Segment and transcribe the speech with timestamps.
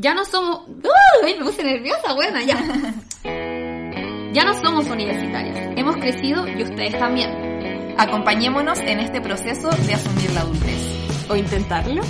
[0.00, 0.60] Ya no somos...
[0.68, 1.34] ¡Uy!
[1.34, 2.56] Me puse nerviosa, buena, ya.
[4.30, 5.72] Ya no somos universitarias.
[5.76, 7.96] Hemos crecido y ustedes también.
[7.98, 11.28] Acompañémonos en este proceso de asumir la adultez.
[11.28, 12.02] ¿O intentarlo?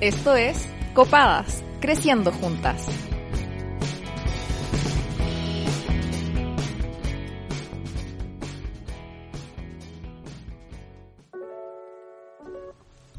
[0.00, 2.86] Esto es Copadas, creciendo juntas.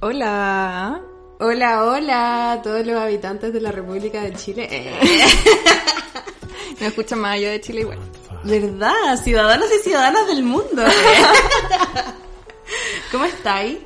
[0.01, 1.14] Hola.
[1.37, 4.69] Hola, hola a todos los habitantes de la República de Chile.
[4.71, 4.93] Eh.
[6.79, 7.99] Me escucha más yo de Chile igual.
[8.45, 9.17] ¿Verdad?
[9.21, 10.83] Ciudadanos y ciudadanas del mundo.
[13.11, 13.79] ¿Cómo estáis?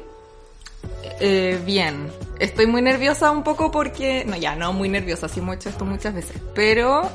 [1.20, 2.12] Eh, bien.
[2.38, 4.26] Estoy muy nerviosa un poco porque...
[4.26, 6.38] No, ya, no muy nerviosa, sí hemos hecho esto muchas veces.
[6.54, 7.10] Pero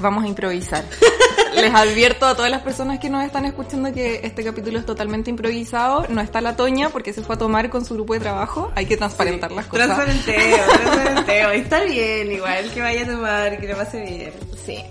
[0.00, 0.84] vamos a improvisar.
[1.54, 5.30] Les advierto a todas las personas que nos están escuchando que este capítulo es totalmente
[5.30, 6.06] improvisado.
[6.08, 8.70] No está la Toña porque se fue a tomar con su grupo de trabajo.
[8.76, 9.86] Hay que transparentar las cosas.
[9.86, 11.50] Transparenteo, transparenteo.
[11.50, 14.32] Está bien, igual que vaya a tomar, que le pase bien.
[14.64, 14.84] Sí.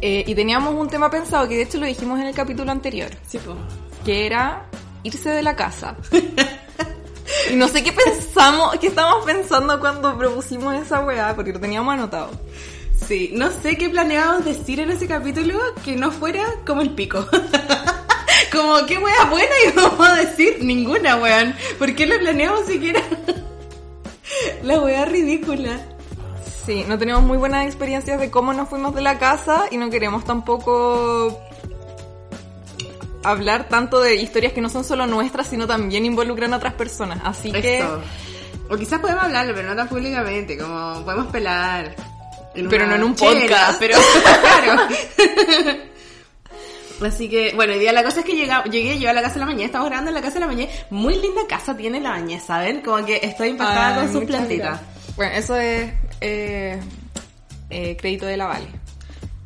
[0.00, 3.10] Eh, y teníamos un tema pensado que de hecho lo dijimos en el capítulo anterior.
[3.26, 3.38] Sí.
[4.04, 4.66] Que era
[5.04, 5.96] irse de la casa.
[7.52, 11.94] y no sé qué pensamos, qué estábamos pensando cuando propusimos esa weá, porque lo teníamos
[11.94, 12.30] anotado.
[13.06, 17.26] Sí, no sé qué planeábamos decir en ese capítulo que no fuera como el pico.
[18.52, 20.58] como, ¿qué wea buena íbamos a decir?
[20.62, 21.54] Ninguna, weón.
[21.78, 23.02] ¿Por qué lo planeamos siquiera?
[24.62, 25.80] La wea ridícula.
[26.64, 29.90] Sí, no tenemos muy buenas experiencias de cómo nos fuimos de la casa y no
[29.90, 31.40] queremos tampoco
[33.24, 37.20] hablar tanto de historias que no son solo nuestras, sino también involucran a otras personas.
[37.24, 37.80] Así que...
[37.80, 38.00] Eso.
[38.70, 41.94] O quizás podemos hablarlo, pero no tan públicamente, como podemos pelar.
[42.54, 43.78] En Pero no en un podcast.
[43.78, 43.96] pero
[44.42, 44.82] claro.
[47.06, 49.34] Así que, bueno, hoy día la cosa es que llega- llegué yo a la casa
[49.34, 50.70] de la mañana, estamos grabando en la casa de la mañana.
[50.90, 52.80] Muy linda casa tiene la bañez, ¿saben?
[52.80, 54.80] Como que estoy impactada Ay, con sus plantitas.
[54.80, 55.16] gracias.
[55.16, 56.80] Bueno, eso es eh,
[57.70, 58.66] eh, crédito de la Vale.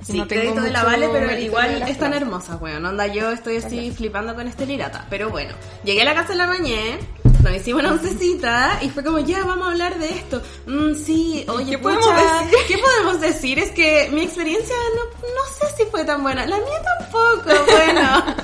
[0.07, 2.23] Sí, No crédito de la Vale, pero igual las están flores.
[2.29, 2.85] hermosas, weón.
[2.85, 5.07] Onda, yo estoy así flipando con este lirata.
[5.09, 6.99] Pero bueno, llegué a la casa de la mañana,
[7.47, 10.43] nos hicimos una oncecita y fue como, ya, vamos a hablar de esto.
[10.67, 12.59] Mm, sí, oye, ¿Qué pucha, podemos decir?
[12.69, 13.59] ¿Qué podemos decir?
[13.59, 16.45] Es que mi experiencia no, no sé si fue tan buena.
[16.47, 18.37] La mía tampoco, bueno.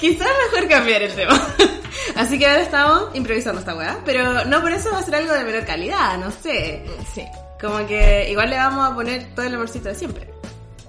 [0.00, 1.46] Quizás mejor cambiar el tema.
[2.16, 3.98] Así que ahora estamos improvisando esta weá.
[4.04, 6.84] Pero no por eso va a ser algo de menor calidad, no sé.
[7.14, 7.24] Sí.
[7.60, 10.30] Como que igual le vamos a poner todo el amorcito de siempre.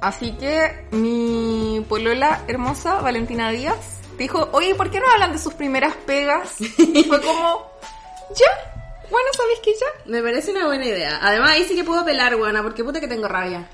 [0.02, 5.54] Así que mi polola hermosa, Valentina Díaz, dijo, oye, ¿por qué no hablan de sus
[5.54, 6.60] primeras pegas?
[6.62, 7.72] Y fue como,
[8.36, 9.88] ya, bueno, ¿sabéis que ya?
[10.06, 11.20] Me parece una buena idea.
[11.22, 13.68] Además, ahí sí que puedo pelar, buena, porque puta que tengo rabia.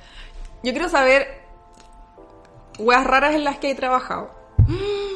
[0.63, 1.41] Yo quiero saber
[2.79, 4.31] weas raras en las que he trabajado.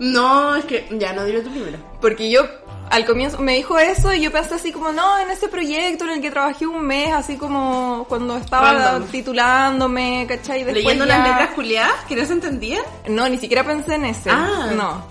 [0.00, 1.76] No, es que ya no diré tú primero.
[2.00, 2.46] Porque yo
[2.90, 6.10] al comienzo me dijo eso y yo pensé así como, no, en ese proyecto en
[6.10, 9.08] el que trabajé un mes, así como cuando estaba Random.
[9.08, 10.64] titulándome, ¿cachai?
[10.64, 12.82] Después Leyendo ya- las letras culiadas que no se entendían.
[13.08, 14.30] No, ni siquiera pensé en ese.
[14.30, 14.70] Ah.
[14.74, 15.04] No.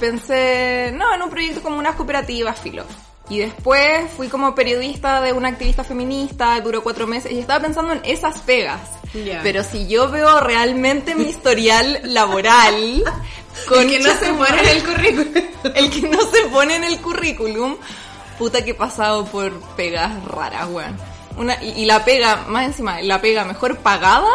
[0.00, 2.84] Pensé, no, en un proyecto como unas cooperativas, filo.
[3.28, 7.92] Y después fui como periodista de una activista feminista, duró cuatro meses y estaba pensando
[7.92, 8.80] en esas pegas.
[9.14, 9.40] Ya.
[9.42, 13.02] Pero si yo veo realmente mi historial laboral,
[13.68, 15.34] con El que no se pone en el currículum.
[15.74, 17.76] el que no se pone en el currículum,
[18.38, 20.96] puta que he pasado por pegas raras, weón.
[21.36, 24.30] Una, y, y la pega, más encima, la pega mejor pagada,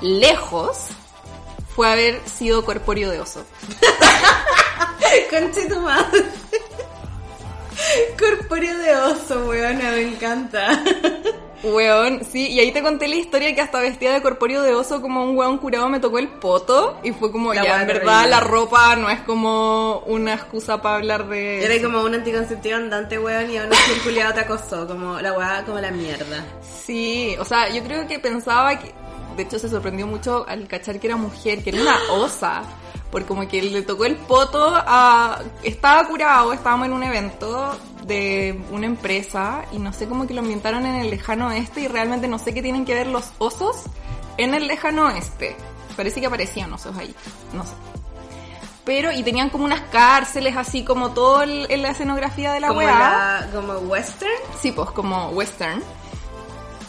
[0.00, 0.86] lejos,
[1.74, 3.44] fue haber sido corpóreo de oso.
[5.30, 6.24] Conche tu madre.
[8.18, 10.82] Corpóreo de oso, weona, me encanta.
[11.62, 15.00] Weón, sí, y ahí te conté la historia que hasta vestida de corpóreo de oso
[15.00, 18.28] como un weón curado me tocó el poto y fue como, La ya, en verdad
[18.28, 21.64] la ropa no es como una excusa para hablar de...
[21.64, 24.86] Era como un anticonceptivo andante, weón, y así el culiado te acosó.
[24.86, 26.44] Como la weá, como la mierda.
[26.60, 28.92] Sí, o sea, yo creo que pensaba que,
[29.36, 32.62] de hecho se sorprendió mucho al cachar que era mujer, que era una osa,
[33.16, 35.40] porque como que le tocó el poto a...
[35.62, 40.40] Estaba curado, estábamos en un evento de una empresa y no sé cómo que lo
[40.42, 43.84] ambientaron en el lejano oeste y realmente no sé qué tienen que ver los osos
[44.36, 45.56] en el lejano oeste.
[45.96, 47.14] Parece que aparecían osos ahí,
[47.54, 47.72] no sé.
[48.84, 52.68] Pero, y tenían como unas cárceles así como todo el- en la escenografía de la
[52.68, 52.98] como, weá.
[53.40, 54.30] la, como western.
[54.60, 55.82] Sí, pues como western.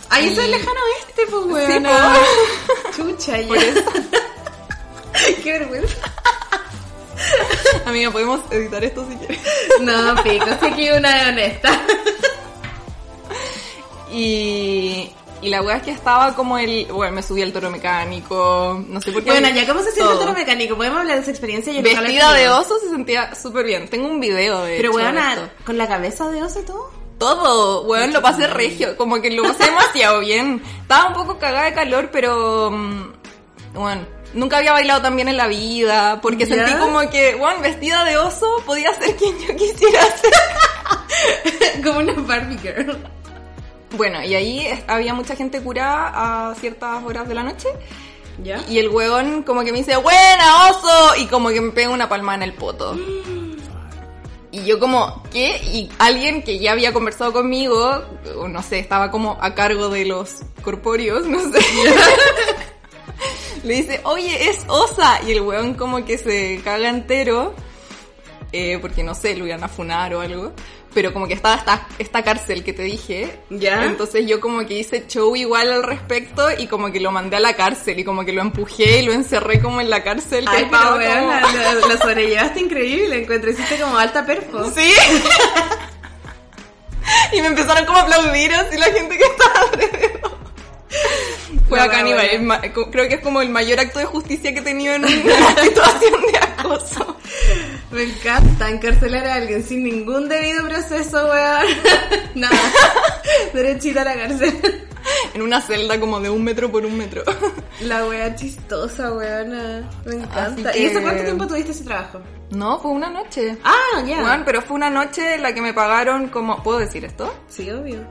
[0.09, 1.87] Ay, eso es Y- lejano este, pues, weón.
[2.97, 3.55] Chucha, ya.
[5.43, 5.95] Qué vergüenza.
[7.85, 9.39] Amiga, podemos editar esto si quieres.
[9.81, 11.81] No, pico, sé que una honesta.
[14.11, 15.11] Y,
[15.41, 16.85] y la wea es que estaba como el.
[16.85, 18.83] Bueno, me subí al toro mecánico.
[18.87, 19.31] No sé por qué.
[19.31, 20.75] Bueno, ya, ¿cómo se siente el toro mecánico?
[20.75, 21.73] ¿Podemos hablar de esa experiencia?
[21.73, 23.87] Yo Vestida de oso se sentía súper bien.
[23.89, 25.15] Tengo un video de Pero, weón.
[25.65, 26.91] ¿con la cabeza de oso y todo?
[27.17, 30.61] Todo, weón, lo pasé regio, como que lo pasé demasiado bien.
[30.81, 33.13] Estaba un poco cagada de calor, pero mm,
[33.73, 36.55] bueno, nunca había bailado tan bien en la vida, porque ¿Ya?
[36.55, 40.33] sentí como que, bueno, vestida de oso podía ser quien yo quisiera ser.
[41.83, 42.97] Como una Barbie Girl.
[43.95, 47.69] Bueno, y ahí había mucha gente curada a ciertas horas de la noche.
[48.43, 48.63] ¿Ya?
[48.69, 52.07] Y el huevón como que me dice, buena oso, y como que me pega una
[52.07, 52.95] palma en el poto.
[54.49, 55.57] Y yo como, ¿qué?
[55.71, 58.01] Y alguien que ya había conversado conmigo,
[58.47, 61.59] no sé, estaba como a cargo de los corpóreos, no sé.
[63.63, 65.19] Le dice, oye, es osa.
[65.25, 67.53] Y el huevón como que se caga entero,
[68.51, 70.53] eh, porque no sé, lo iban a funar o algo.
[70.93, 73.39] Pero como que estaba esta, esta cárcel que te dije.
[73.51, 73.83] ¿Ya?
[73.85, 77.39] Entonces yo como que hice show igual al respecto y como que lo mandé a
[77.39, 80.45] la cárcel y como que lo empujé y lo encerré como en la cárcel.
[80.45, 84.25] que Ay, pero estaba weón, como- la- la- lo sobrellevaste increíble, encuentro, hiciste como alta
[84.25, 84.71] perfo.
[84.75, 84.91] Sí.
[87.33, 90.37] y me empezaron como a aplaudir así la gente que estaba alrededor.
[91.69, 91.79] Fue
[92.39, 95.03] ma- co- Creo que es como el mayor acto de justicia que he tenido en
[95.05, 95.09] una
[95.61, 97.17] situación de acoso.
[97.91, 101.65] Me encanta encarcelar a alguien sin ningún debido proceso, weón.
[102.35, 102.57] Nada.
[103.53, 104.83] Derechita a la cárcel.
[105.33, 107.23] En una celda como de un metro por un metro.
[107.81, 109.89] La wea chistosa, weona.
[110.05, 110.75] Me encanta.
[110.77, 112.19] ¿Y eso cuánto tiempo tuviste ese trabajo?
[112.49, 113.57] No, fue una noche.
[113.63, 114.17] Ah, ya.
[114.19, 116.61] Weón, pero fue una noche en la que me pagaron como...
[116.63, 117.33] ¿Puedo decir esto?
[117.49, 118.05] Sí, obvio.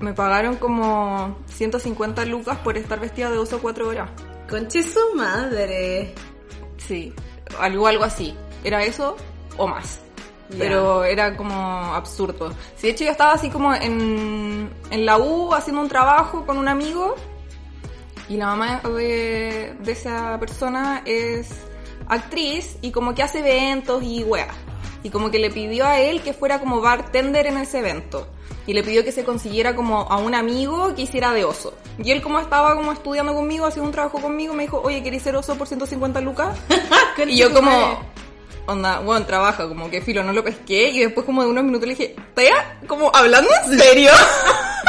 [0.00, 4.10] Me pagaron como 150 lucas por estar vestida de oso cuatro horas.
[4.48, 6.14] Conche su madre.
[6.78, 7.12] Sí,
[7.58, 8.34] algo, algo así.
[8.64, 9.16] Era eso
[9.56, 10.00] o más.
[10.58, 12.50] Pero era como absurdo.
[12.76, 16.58] Sí, de hecho yo estaba así como en, en la U haciendo un trabajo con
[16.58, 17.14] un amigo
[18.28, 21.50] y la mamá de, de esa persona es
[22.08, 24.48] actriz y como que hace eventos y weá.
[25.02, 28.28] Y como que le pidió a él que fuera como bartender en ese evento.
[28.66, 31.74] Y le pidió que se consiguiera como a un amigo que hiciera de oso.
[32.02, 35.22] Y él como estaba como estudiando conmigo, haciendo un trabajo conmigo, me dijo, oye, ¿querés
[35.22, 36.56] ser oso por 150 lucas?
[37.26, 38.00] y yo como,
[38.66, 40.90] onda, bueno, trabaja, como que filo, no lo pesqué.
[40.90, 42.80] Y después como de unos minutos le dije, ¿Tea?
[42.86, 44.12] Como, ¿hablando en serio?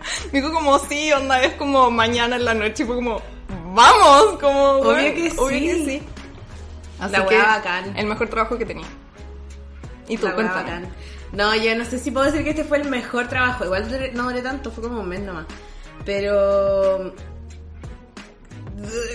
[0.32, 2.82] me dijo como, sí, onda, es como mañana en la noche.
[2.82, 3.20] Y fue como,
[3.74, 5.36] vamos, como, Obvio bueno, que sí.
[5.38, 6.02] Obvio que sí.
[6.98, 7.96] Así La que, bacán.
[7.96, 8.86] el mejor trabajo que tenía.
[10.08, 10.88] Y tú, La cuéntame.
[11.32, 13.64] No, yo no sé si puedo decir que este fue el mejor trabajo.
[13.64, 15.46] Igual duré- no duré tanto, fue como un mes nomás.
[16.04, 17.14] Pero.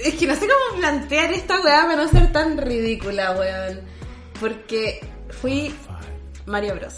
[0.03, 3.81] Es que no sé cómo plantear esta weá para no ser tan ridícula, weón.
[4.39, 4.99] Porque
[5.41, 5.73] fui
[6.45, 6.95] Mario Bros.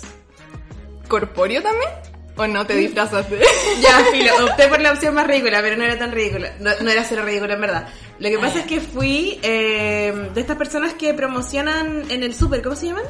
[1.08, 1.90] ¿Corpóreo también?
[2.38, 3.40] ¿O no te disfrazaste?
[3.82, 6.54] Ya, filo, opté por la opción más ridícula, pero no era tan ridícula.
[6.60, 7.88] No, no era cero ridícula, en verdad.
[8.20, 12.62] Lo que pasa es que fui eh, de estas personas que promocionan en el súper,
[12.62, 13.04] ¿cómo se llaman?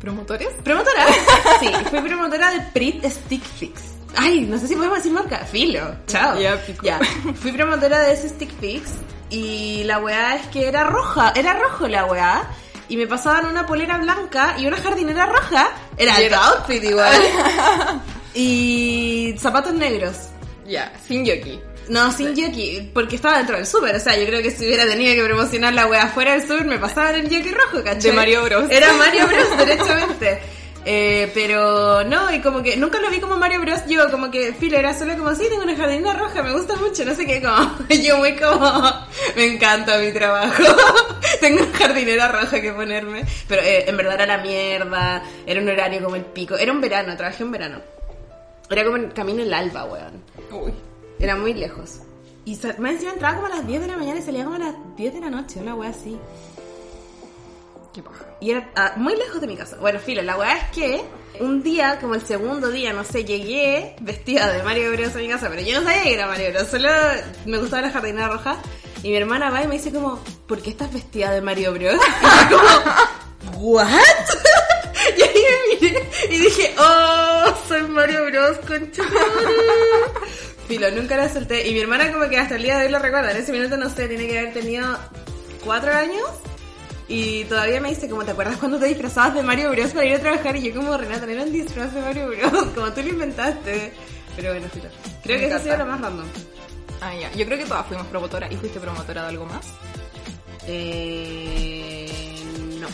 [0.00, 0.48] ¿Promotores?
[0.64, 1.06] ¿Promotora?
[1.60, 3.82] Sí, fui promotora de Prit Stick Fix.
[4.16, 5.38] Ay, no sé si podemos decir marca.
[5.38, 6.38] Filo, chao.
[6.38, 6.84] Ya, pico.
[6.84, 7.00] Ya,
[7.34, 8.90] fui promotora de ese Stick Fix
[9.30, 12.48] y la weá es que era roja, era rojo la weá.
[12.88, 15.68] Y me pasaban una polera blanca y una jardinera roja.
[15.98, 17.12] Era el outfit igual.
[18.34, 20.28] y zapatos negros.
[20.66, 21.60] Ya, sin yoki.
[21.88, 23.96] No, sin jockey, porque estaba dentro del súper.
[23.96, 26.66] O sea, yo creo que si hubiera tenido que promocionar la wea fuera del súper,
[26.66, 28.10] me pasaban el jockey rojo, ¿cachai?
[28.10, 28.70] De Mario Bros.
[28.70, 30.40] Era Mario Bros, derechamente.
[30.90, 33.80] Eh, pero no, y como que nunca lo vi como Mario Bros.
[33.86, 37.04] Yo, como que, filo, era solo como, sí, tengo una jardinera roja, me gusta mucho,
[37.04, 40.62] no sé qué, como, yo muy como, me encanta mi trabajo.
[41.40, 43.24] tengo una jardinera roja que ponerme.
[43.48, 46.56] Pero eh, en verdad era la mierda, era un horario como el pico.
[46.56, 47.80] Era un verano, trabajé un verano.
[48.70, 50.22] Era como el camino el alba, weón.
[50.50, 50.87] Uy.
[51.18, 52.00] Era muy lejos.
[52.44, 54.60] Y más encima entraba como a las 10 de la mañana y salía como a
[54.60, 56.18] las 10 de la noche, una wea así.
[57.92, 58.24] Qué paja.
[58.40, 59.76] Y era ah, muy lejos de mi casa.
[59.76, 61.04] Bueno, filo, la wea es que
[61.40, 65.28] un día, como el segundo día, no sé, llegué vestida de Mario Bros a mi
[65.28, 66.88] casa, pero yo no sabía que era Mario Bros, solo
[67.44, 68.56] me gustaba la jardinera roja.
[69.02, 72.00] Y mi hermana va y me dice como, ¿por qué estás vestida de Mario Bros?
[72.22, 73.88] Y yo como, ¿what?
[75.16, 75.44] y ahí
[75.80, 80.18] me miré y dije, oh, soy Mario Bros, concha de madre".
[80.68, 81.66] Filo, nunca la solté.
[81.66, 83.30] Y mi hermana como que hasta el día de hoy lo recuerda.
[83.32, 84.96] En ese minuto, no sé, tiene que haber tenido
[85.64, 86.22] cuatro años.
[87.08, 90.16] Y todavía me dice, como, ¿te acuerdas cuando te disfrazabas de Mario Bros para ir
[90.16, 90.54] a trabajar?
[90.56, 93.92] Y yo como, Renata, no era un disfraz de Mario Bros, como tú lo inventaste.
[94.36, 94.88] Pero bueno, filo.
[95.22, 95.86] Creo Me que eso ha sido lo encanta.
[95.86, 96.26] más random.
[97.00, 97.32] Ah, ya.
[97.32, 98.52] Yo creo que todas fuimos promotoras.
[98.52, 99.66] ¿Y fuiste promotora de algo más?
[100.66, 102.42] Eh,
[102.78, 102.88] no.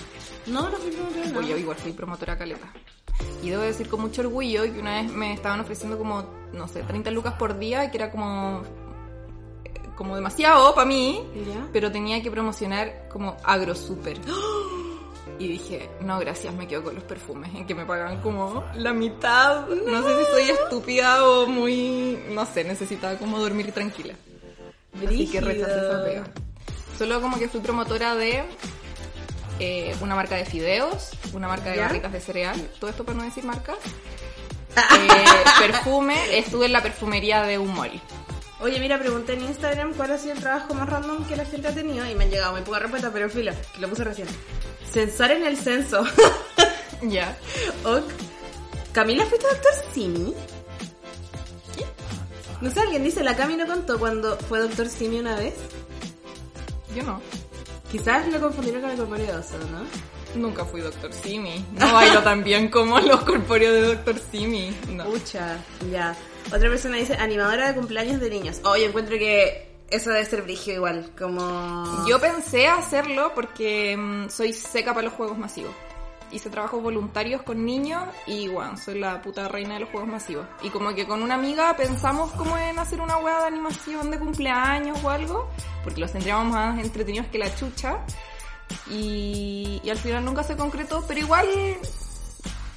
[0.46, 1.32] No, no fui promotora, no.
[1.34, 2.72] Pues yo igual fui promotora caleta.
[3.42, 6.82] Y debo decir con mucho orgullo que una vez me estaban ofreciendo como, no sé,
[6.82, 8.62] 30 lucas por día, que era como
[9.94, 11.68] como demasiado para mí, ¿Ya?
[11.72, 14.20] pero tenía que promocionar como agrosuper.
[15.36, 18.92] Y dije, no, gracias, me quedo con los perfumes, en que me pagan como la
[18.92, 19.66] mitad.
[19.66, 24.14] No, sé si soy estúpida o muy, no sé, necesitaba como dormir tranquila.
[25.04, 26.24] Así que rechacé esa pega.
[26.96, 28.44] Solo como que fui promotora de
[29.58, 31.82] eh, una marca de fideos, una marca de ¿Ya?
[31.82, 33.76] barritas de cereal, todo esto para no decir marcas.
[34.76, 35.24] Eh,
[35.60, 38.00] perfume, estuve en la perfumería de un mall.
[38.60, 41.68] Oye, mira, pregunté en Instagram cuál ha sido el trabajo más random que la gente
[41.68, 44.28] ha tenido y me han llegado muy poca respuesta, pero filo, que lo puse recién.
[44.90, 46.04] Censar en el censo.
[47.02, 47.36] Ya.
[47.84, 48.04] Ok.
[48.92, 50.34] Camila, ¿fuiste doctor Simi?
[52.60, 55.54] No sé, alguien dice, la Cami no contó cuando fue doctor Simi una vez.
[56.94, 57.20] Yo no.
[57.94, 59.84] Quizás lo confundieron con el corpóreo oso, ¿no?
[60.34, 61.64] Nunca fui Doctor Simi.
[61.78, 64.76] No bailo tan bien como los corpóreos de Doctor Simi.
[64.88, 65.04] No.
[65.04, 65.58] Pucha,
[65.92, 66.12] ya.
[66.48, 68.60] Otra persona dice, animadora de cumpleaños de niños.
[68.64, 72.04] Oye, encuentro que eso debe ser brigio igual, como...
[72.08, 75.72] Yo pensé hacerlo porque mm, soy seca para los juegos masivos.
[76.34, 80.46] Hice trabajos voluntarios con niños y bueno, soy la puta reina de los juegos masivos.
[80.62, 84.18] Y como que con una amiga pensamos como en hacer una hueá de animación de
[84.18, 85.48] cumpleaños o algo,
[85.84, 87.98] porque los tendríamos más entretenidos que la chucha.
[88.90, 91.46] Y, y al final nunca se concretó, pero igual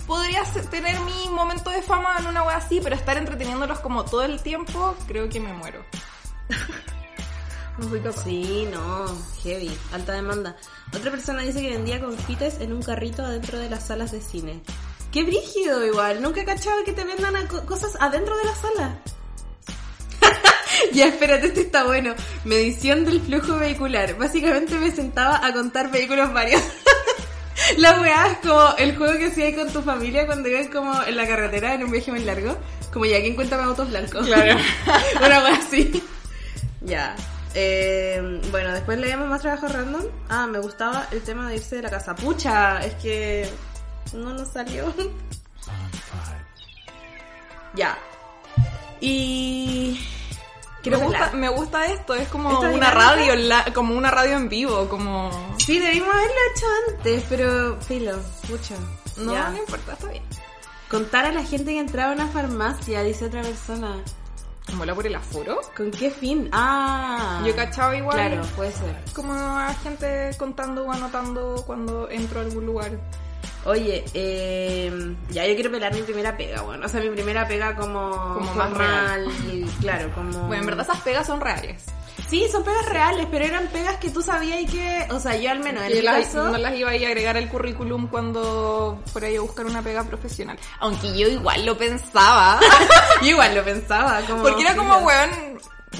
[0.06, 4.24] podría tener mi momento de fama en una wea así, pero estar entreteniéndolos como todo
[4.24, 5.84] el tiempo, creo que me muero.
[7.78, 8.24] no soy capaz.
[8.24, 9.06] Sí, no,
[9.44, 10.56] heavy, alta demanda.
[10.96, 14.62] Otra persona dice que vendía confites en un carrito adentro de las salas de cine.
[15.12, 18.56] Qué brígido igual, nunca he cachado que te vendan a co- cosas adentro de la
[18.56, 19.00] sala.
[20.94, 22.14] ya, espérate, este está bueno.
[22.46, 24.18] Medición del flujo vehicular.
[24.18, 26.62] Básicamente me sentaba a contar vehículos varios.
[27.78, 31.16] La weá es como el juego que hacías con tu familia cuando ibas como en
[31.18, 32.56] la carretera en un viaje muy largo.
[32.94, 34.26] Como ya, ¿quién cuenta más autos blancos?
[34.26, 34.58] Claro.
[35.26, 36.02] Una weá así.
[36.82, 37.16] Ya.
[37.60, 40.04] Eh, bueno, después leemos más trabajos random.
[40.30, 42.14] Ah, me gustaba el tema de irse de la casa.
[42.16, 43.50] Pucha, es que
[44.14, 44.94] no nos salió.
[47.74, 47.98] ya.
[49.00, 50.00] Y...
[50.86, 54.48] Me, gusta, me gusta esto, es como ¿Esta una radio, la- como una radio en
[54.48, 55.56] vivo, como...
[55.58, 58.76] Sí, debimos haberlo hecho antes, pero filo, pucha.
[59.18, 59.50] No, Ya.
[59.50, 60.24] no importa, está bien.
[60.90, 63.98] Contar a la gente que entraba a una farmacia, dice otra persona.
[64.74, 65.60] ¿Mola por el aforo?
[65.76, 66.50] ¿Con qué fin?
[66.52, 67.42] Ah.
[67.46, 68.96] Yo cachaba igual Claro, puede ser.
[69.14, 72.92] como a gente contando o anotando cuando entro a algún lugar.
[73.66, 76.86] Oye, eh, ya yo quiero pelar mi primera pega, bueno.
[76.86, 80.48] O sea, mi primera pega como, Como más formal, y claro, como...
[80.48, 81.84] Bueno, en verdad esas pegas son reales.
[82.30, 85.08] Sí, son pegas reales, pero eran pegas que tú sabías y que...
[85.12, 86.50] O sea, yo al menos en las- caso...
[86.50, 89.82] no las iba a ir a agregar al currículum cuando fuera yo a buscar una
[89.82, 90.58] pega profesional.
[90.80, 92.60] Aunque yo igual lo pensaba.
[93.22, 94.44] Yo igual lo pensaba, como...
[94.44, 95.30] Porque era como, weón,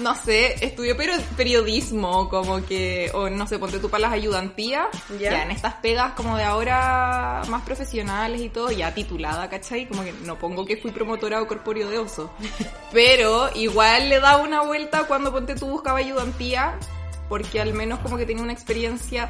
[0.02, 4.88] no sé, estudió pero periodismo, como que, o no sé, ponte tú para las ayudantías,
[5.20, 5.32] Ya.
[5.32, 5.44] ya.
[5.44, 9.88] en estas pegas como de ahora más profesionales y todo, ya titulada, ¿cachai?
[9.88, 12.32] Como que no pongo que fui promotora o corpóreo de oso.
[12.92, 16.78] Pero igual le daba una vuelta cuando ponte tú buscaba ayudantía,
[17.30, 19.30] porque al menos como que tenía una experiencia,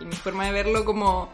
[0.00, 1.30] y mi forma de verlo como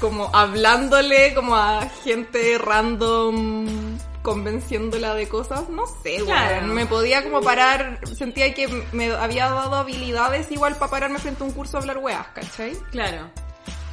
[0.00, 3.96] como hablándole como a gente random
[4.26, 6.66] convenciéndola de cosas, no sé, Claro.
[6.66, 11.46] me podía como parar, sentía que me había dado habilidades igual para pararme frente a
[11.46, 12.72] un curso a hablar weas, ¿cachai?
[12.90, 13.30] Claro.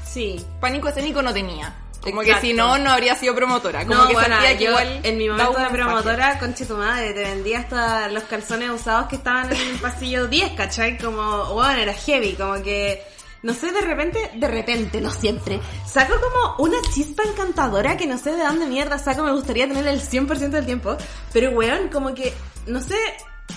[0.03, 0.43] Sí.
[0.59, 1.75] Pánico escénico no tenía.
[2.01, 2.41] Como Exacto.
[2.41, 3.85] que si no, no habría sido promotora.
[3.85, 6.77] Como no, que bueno, sentía que yo igual en mi momento de promotora, conche tu
[6.77, 10.97] madre, te vendía hasta los calzones usados que estaban en el pasillo 10, ¿cachai?
[10.97, 13.05] Como, bueno, era heavy, como que,
[13.43, 18.17] no sé, de repente, de repente, no siempre, saco como una chispa encantadora que no
[18.17, 20.97] sé de dónde mierda saco, me gustaría tener el 100% del tiempo,
[21.31, 22.33] pero weón, como que,
[22.67, 22.95] no sé,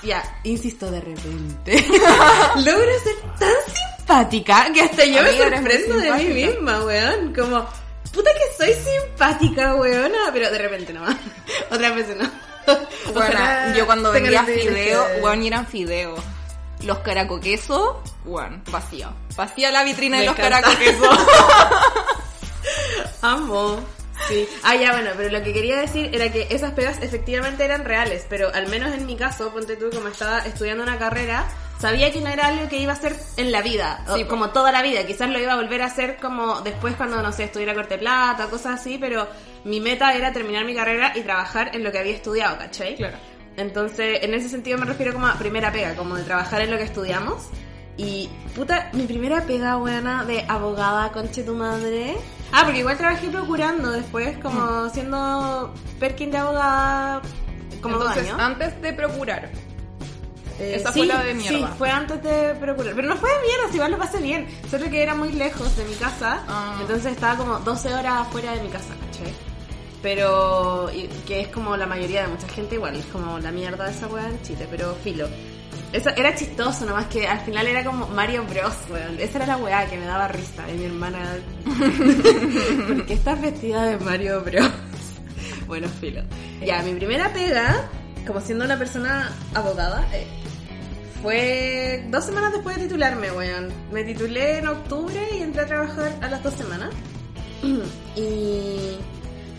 [0.02, 1.87] ya, insisto, de repente,
[2.57, 3.55] logro ser tan
[3.99, 7.66] simpática que hasta yo me Amiga, sorprendo de mí misma, weón, como...
[8.12, 11.16] Puta que soy simpática, weona, pero de repente nomás.
[11.71, 12.26] Otras veces no.
[13.12, 13.38] Bueno,
[13.76, 16.19] yo cuando vendía fideo, de- weón, eran fideos.
[16.83, 19.09] Los caracoquesos, weón, vacío.
[19.37, 21.09] Vacía la vitrina Me de los caracoquesos.
[23.23, 23.80] Amo.
[24.28, 24.49] Sí.
[24.62, 28.26] Ah, ya, bueno, pero lo que quería decir era que esas pegas efectivamente eran reales,
[28.28, 31.47] pero al menos en mi caso, ponte tú, como estaba estudiando una carrera,
[31.78, 34.50] sabía que no era algo que iba a hacer en la vida, o Sí, como
[34.50, 37.45] toda la vida, quizás lo iba a volver a hacer como después cuando, no sé,
[37.45, 39.28] estuviera corte plata, cosas así, pero
[39.64, 42.97] mi meta era terminar mi carrera y trabajar en lo que había estudiado, ¿cachai?
[42.97, 43.18] Claro.
[43.56, 46.76] Entonces, en ese sentido me refiero como a primera pega, como de trabajar en lo
[46.76, 47.48] que estudiamos.
[47.96, 52.16] Y, puta, mi primera pega, buena de abogada, conche tu madre.
[52.52, 57.22] Ah, porque igual trabajé procurando después, como siendo Perkin de abogada,
[57.80, 58.40] como dos Entonces, años.
[58.40, 59.50] antes de procurar.
[60.58, 61.58] Eh, esa sí, fue la de mierda.
[61.58, 62.94] Sí, fue antes de procurar.
[62.94, 64.46] Pero no fue de mierda, si igual lo pasé bien.
[64.70, 66.42] Solo que era muy lejos de mi casa.
[66.48, 66.76] Ah.
[66.80, 69.34] Entonces estaba como 12 horas fuera de mi casa, ¿cachai?
[70.02, 70.90] Pero,
[71.26, 74.06] que es como la mayoría de mucha gente igual, es como la mierda de esa
[74.06, 75.26] weá en Chile, pero filo.
[75.92, 79.18] Eso era chistoso, nomás que al final era como Mario Bros, weón.
[79.18, 80.68] Esa era la weá que me daba risa.
[80.70, 81.38] Y mi hermana,
[82.86, 84.70] ¿por qué estás vestida de Mario Bros?
[85.66, 86.22] bueno, filo.
[86.64, 87.88] Ya, mi primera pega,
[88.26, 90.26] como siendo una persona abogada, eh,
[91.22, 93.72] fue dos semanas después de titularme, weón.
[93.92, 96.90] Me titulé en octubre y entré a trabajar a las dos semanas.
[98.16, 98.96] Y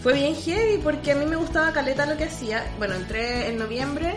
[0.03, 2.65] fue bien heavy porque a mí me gustaba caleta lo que hacía.
[2.77, 4.15] Bueno, entré en noviembre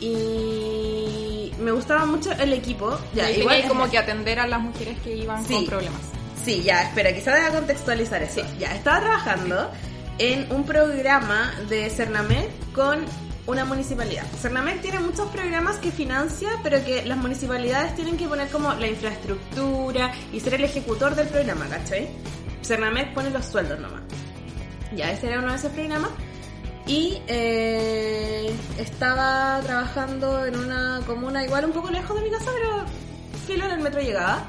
[0.00, 2.98] y me gustaba mucho el equipo.
[3.14, 5.54] Ya, Ya, igual como que atender a las mujeres que iban Sí.
[5.54, 6.00] con problemas.
[6.44, 8.42] Sí, ya, espera, quizá deba contextualizar eso.
[8.58, 9.70] Ya, estaba trabajando
[10.18, 13.04] en un programa de Cernamed con
[13.46, 14.24] una municipalidad.
[14.40, 18.86] Cernamed tiene muchos programas que financia, pero que las municipalidades tienen que poner como la
[18.88, 22.08] infraestructura y ser el ejecutor del programa, ¿cachai?
[22.62, 24.02] Cernamed pone los sueldos nomás.
[24.94, 26.10] Ya, ese era uno de esos programas.
[26.86, 32.84] Y eh, estaba trabajando en una comuna igual un poco lejos de mi casa, pero
[33.46, 34.44] filo en el metro llegaba.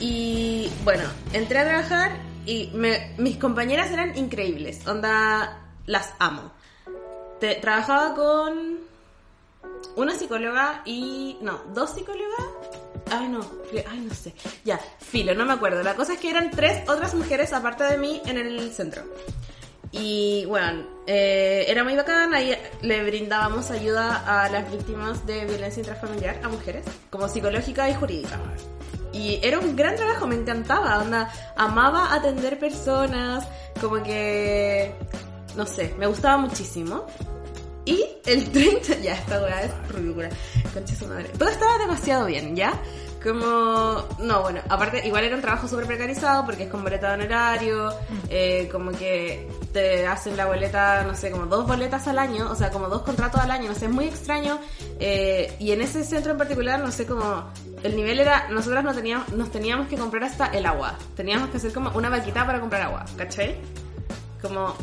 [0.00, 2.12] Y bueno, entré a trabajar
[2.44, 2.72] y
[3.18, 4.86] mis compañeras eran increíbles.
[4.86, 6.50] Onda, las amo.
[7.60, 8.78] Trabajaba con
[9.96, 11.38] una psicóloga y...
[11.40, 12.46] No, dos psicólogas.
[13.10, 13.40] Ay, no,
[13.90, 14.34] ay, no sé.
[14.64, 15.82] Ya, filo, no me acuerdo.
[15.82, 19.04] La cosa es que eran tres otras mujeres aparte de mí en el centro.
[19.96, 25.80] Y bueno, eh, era muy bacán, ahí le brindábamos ayuda a las víctimas de violencia
[25.80, 28.40] intrafamiliar, a mujeres, como psicológica y jurídica.
[29.12, 33.46] Y era un gran trabajo, me encantaba, onda, amaba atender personas,
[33.80, 34.92] como que,
[35.54, 37.06] no sé, me gustaba muchísimo.
[37.84, 40.30] Y el 30, ya esta weá es ridícula,
[40.72, 41.30] concha su madre.
[41.38, 42.72] Todo estaba demasiado bien, ¿ya?
[43.22, 47.14] Como, no, bueno, aparte, igual era un trabajo súper precarizado porque es con boleta de
[47.14, 47.90] honorario,
[48.28, 52.54] eh, como que te hacen la boleta, no sé, como dos boletas al año, o
[52.54, 54.60] sea, como dos contratos al año, no sé, es muy extraño.
[55.00, 57.50] eh, y en ese centro en particular, no sé, como
[57.82, 61.56] el nivel era, nosotros no teníamos, nos teníamos que comprar hasta el agua, teníamos que
[61.56, 63.56] hacer como una vaquita para comprar agua, ¿cachai?
[64.42, 64.74] Como,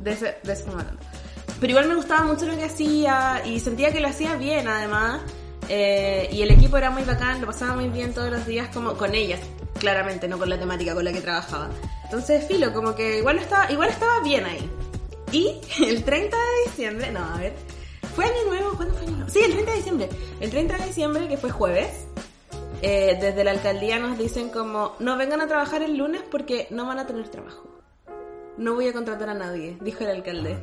[0.00, 1.15] de ese, de estamos hablando.
[1.60, 5.20] Pero igual me gustaba mucho lo que hacía y sentía que lo hacía bien además.
[5.68, 8.94] eh, y el equipo era muy bacán, lo pasaba muy bien todos los días como
[8.94, 9.40] con ellas,
[9.80, 11.70] claramente, no con la temática con la que trabajaba.
[12.04, 14.70] Entonces, filo, como que igual estaba, igual estaba bien ahí.
[15.32, 17.52] Y el 30 de diciembre, no, a ver,
[18.14, 18.76] ¿fue año nuevo?
[18.76, 19.30] ¿Cuándo fue año nuevo?
[19.30, 20.08] Sí, el 30 de diciembre.
[20.40, 22.06] El 30 de diciembre, que fue jueves,
[22.82, 26.86] eh, desde la alcaldía nos dicen como, no vengan a trabajar el lunes porque no
[26.86, 27.64] van a tener trabajo.
[28.58, 30.58] No voy a contratar a nadie, dijo el alcalde.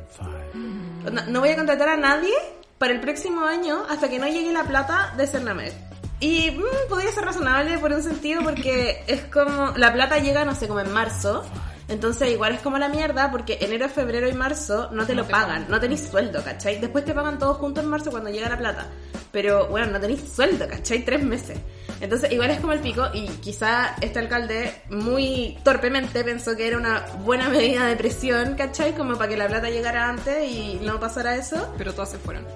[1.06, 2.34] Onda, No voy a contratar a nadie
[2.78, 5.72] para el próximo año hasta que no llegue la plata de Cernamed.
[6.20, 10.54] Y mm, podría ser razonable por un sentido porque es como, la plata llega, no
[10.54, 11.44] sé, como en marzo.
[11.88, 15.66] Entonces igual es como la mierda porque enero, febrero y marzo no te lo pagan,
[15.68, 16.80] no tenéis sueldo, ¿cachai?
[16.80, 18.86] Después te pagan todos juntos en marzo cuando llega la plata.
[19.32, 21.04] Pero bueno, no tenéis sueldo, ¿cachai?
[21.04, 21.58] Tres meses.
[22.00, 26.78] Entonces igual es como el pico y quizá este alcalde muy torpemente pensó que era
[26.78, 28.94] una buena medida de presión, ¿cachai?
[28.94, 31.72] Como para que la plata llegara antes y no pasara eso.
[31.76, 32.46] Pero todas se fueron.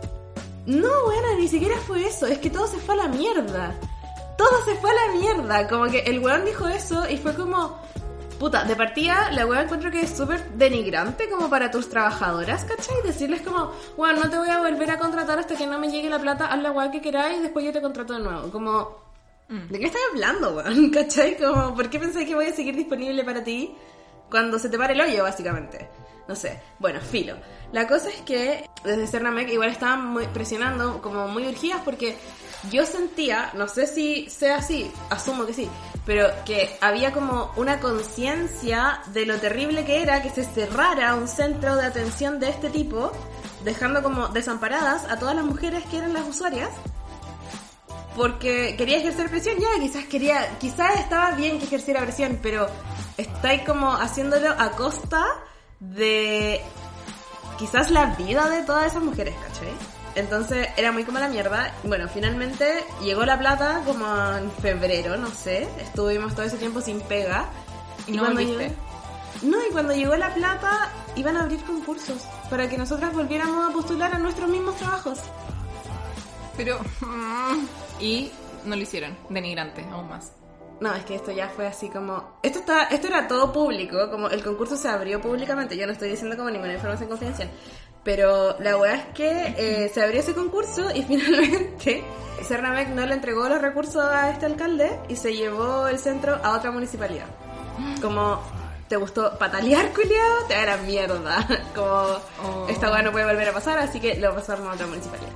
[0.67, 3.75] No, bueno, ni siquiera fue eso, es que todo se fue a la mierda.
[4.37, 5.67] Todo se fue a la mierda.
[5.67, 7.81] Como que el weón dijo eso y fue como.
[8.39, 12.95] Puta, de partida, la weá encuentro que es súper denigrante como para tus trabajadoras, ¿cachai?
[13.03, 16.09] Decirles como, weón, no te voy a volver a contratar hasta que no me llegue
[16.09, 18.49] la plata, haz la weá que queráis y después yo te contrato de nuevo.
[18.53, 18.97] Como,
[19.49, 20.91] ¿de qué estás hablando, weón?
[20.95, 21.37] ¿Cachai?
[21.37, 23.75] Como, ¿por qué pensé que voy a seguir disponible para ti
[24.31, 25.89] cuando se te pare el hoyo, básicamente?
[26.29, 26.61] No sé.
[26.79, 27.35] Bueno, filo.
[27.73, 32.17] La cosa es que desde Cernamec igual estaban muy presionando, como muy urgidas, porque
[32.71, 35.69] yo sentía, no sé si sea así, asumo que sí,
[36.05, 41.29] pero que había como una conciencia de lo terrible que era que se cerrara un
[41.29, 43.13] centro de atención de este tipo,
[43.65, 46.71] dejando como desamparadas a todas las mujeres que eran las usuarias
[48.19, 52.67] porque quería ejercer presión, ya, quizás quería, quizás estaba bien que ejerciera presión, pero
[53.17, 55.25] estáis como haciéndolo a costa
[55.79, 56.61] de
[57.59, 59.98] quizás la vida de todas esas mujeres, ¿cachai?
[60.15, 61.73] Entonces era muy como la mierda.
[61.85, 65.69] Bueno, finalmente llegó la plata como en febrero, no sé.
[65.81, 67.47] Estuvimos todo ese tiempo sin pega.
[68.07, 68.69] ¿Y no cuando volviste?
[68.69, 73.71] llegó- No, y cuando llegó la plata, iban a abrir concursos para que nosotras volviéramos
[73.71, 75.21] a postular a nuestros mismos trabajos.
[76.57, 76.79] Pero.
[77.01, 77.67] mm,
[78.01, 78.33] y
[78.65, 79.17] no lo hicieron.
[79.29, 80.33] Denigrante, aún más.
[80.81, 82.39] No, es que esto ya fue así como...
[82.41, 86.09] Esto está, esto era todo público, como el concurso se abrió públicamente, yo no estoy
[86.11, 87.51] diciendo como ninguna información confidencial.
[88.05, 92.05] Pero la weá es que eh, se abrió ese concurso y finalmente
[92.43, 96.57] Cernamec no le entregó los recursos a este alcalde y se llevó el centro a
[96.57, 97.27] otra municipalidad.
[98.01, 98.41] Como,
[98.89, 100.45] ¿te gustó patalear, culiao?
[100.49, 101.47] Te da la mierda.
[101.75, 101.89] Como,
[102.43, 102.67] Oh.
[102.69, 105.33] esta weá no puede volver a pasar, así que lo pasaron a otra municipalidad.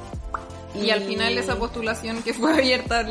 [0.75, 3.07] Y, al final esa postulación que fue abierta.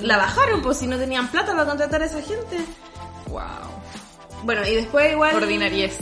[0.00, 2.58] La bajaron, pues si no tenían plata para contratar a esa gente.
[3.28, 3.42] Wow.
[4.44, 5.34] Bueno, y después igual...
[5.36, 5.98] Ordinariez.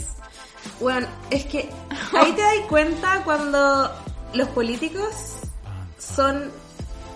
[0.81, 1.71] Bueno, es que
[2.13, 3.91] ahí te das cuenta cuando
[4.35, 5.07] los políticos
[5.99, 6.51] son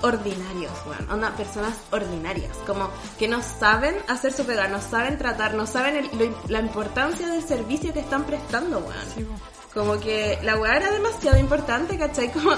[0.03, 1.11] ordinarios, weón.
[1.11, 2.57] Onda, personas ordinarias.
[2.67, 6.61] Como que no saben hacer su pega, no saben tratar, no saben el- lo- la
[6.61, 9.37] importancia del servicio que están prestando, weón.
[9.73, 12.33] Como que la weá era demasiado importante, ¿cachai?
[12.33, 12.53] Como,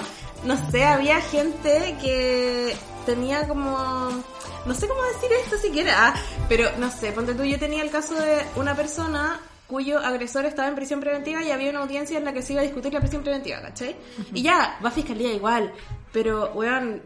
[0.45, 4.11] no sé, había gente que tenía como...
[4.67, 6.15] No sé cómo decir esto siquiera, ah,
[6.49, 10.67] pero no sé, ponte tú, yo tenía el caso de una persona cuyo agresor estaba
[10.69, 13.01] en prisión preventiva y había una audiencia en la que se iba a discutir la
[13.01, 13.95] prisión preventiva, ¿cachai?
[14.35, 15.73] Y ya, va a fiscalía igual,
[16.13, 17.03] pero, weón,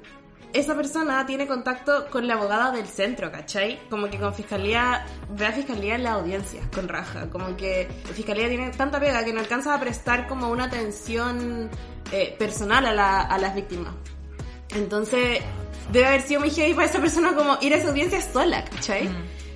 [0.53, 3.81] esa persona tiene contacto con la abogada del centro, ¿cachai?
[3.89, 7.29] Como que con fiscalía, ve a fiscalía en la audiencia, con raja.
[7.31, 11.71] Como que fiscalía tiene tanta pega que no alcanza a prestar como una atención
[12.13, 13.95] eh, personal a, la- a las víctimas.
[14.75, 15.41] Entonces,
[15.91, 19.09] debe haber sido muy heavy para esa persona como ir a esa audiencia sola, ¿cachai?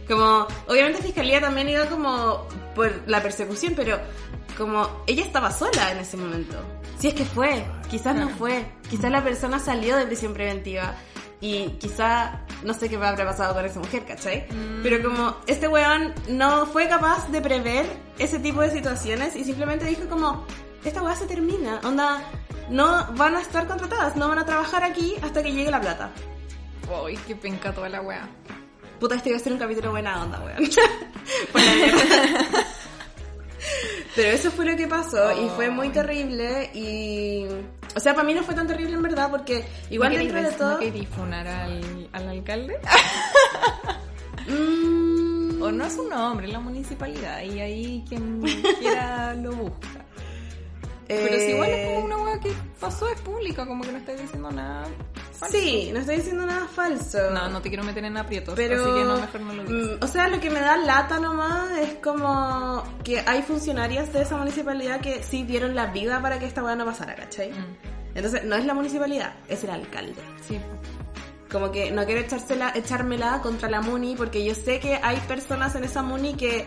[0.08, 3.98] Como, obviamente fiscalía también iba como por la persecución, pero
[4.56, 6.56] como ella estaba sola en ese momento.
[6.98, 10.94] Si es que fue, quizás no fue, quizás la persona salió de prisión preventiva
[11.40, 14.46] y quizá no sé qué habrá pasado con esa mujer, ¿cachai?
[14.82, 17.86] Pero como este weón no fue capaz de prever
[18.18, 20.46] ese tipo de situaciones y simplemente dijo como,
[20.84, 22.22] esta weá se termina, onda,
[22.70, 26.10] no van a estar contratadas, no van a trabajar aquí hasta que llegue la plata.
[27.04, 28.28] Uy, qué penca toda la wea.
[28.98, 30.68] Puta, este iba a ser un capítulo buena onda, weón.
[34.14, 37.44] Pero eso fue lo que pasó y fue muy terrible y...
[37.94, 40.50] O sea, para mí no fue tan terrible en verdad porque igual ¿No dentro de
[40.52, 40.72] todo...
[40.72, 42.78] ¿No queréis funar al, al alcalde?
[44.48, 48.40] Mm, O no es un nombre, la municipalidad y ahí quien
[48.78, 50.05] quiera lo busca.
[51.08, 53.98] Pero si igual es eh, como una wea que pasó, es pública, como que no
[53.98, 54.86] estáis diciendo nada.
[55.32, 55.56] falso.
[55.56, 57.30] Sí, no estoy diciendo nada falso.
[57.30, 59.98] No, no te quiero meter en aprietos, Pero, así que no, mejor no lo digas.
[60.00, 64.22] mm, o sea, lo que me da lata nomás es como que hay funcionarias de
[64.22, 67.50] esa municipalidad que sí dieron la vida para que esta weá no pasara, ¿cachai?
[67.50, 67.76] Mm.
[68.16, 70.22] Entonces, no es la municipalidad, es el alcalde.
[70.48, 70.58] Sí.
[71.52, 75.74] Como que no quiero echársela, echármela contra la MUNI porque yo sé que hay personas
[75.76, 76.66] en esa MUNI que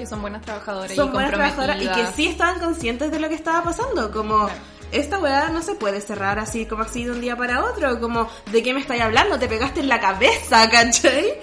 [0.00, 3.28] Que son buenas trabajadoras son y buenas trabajadoras y que sí estaban conscientes de lo
[3.28, 4.10] que estaba pasando.
[4.10, 4.60] Como, Claro.
[4.92, 8.00] esta weá no se puede cerrar así como así de un día para otro.
[8.00, 9.38] Como, ¿de qué me estáis hablando?
[9.38, 11.34] Te pegaste en la cabeza, ¿cachai?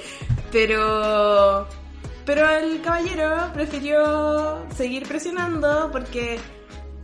[0.51, 1.67] Pero...
[2.25, 6.39] Pero el caballero prefirió seguir presionando porque...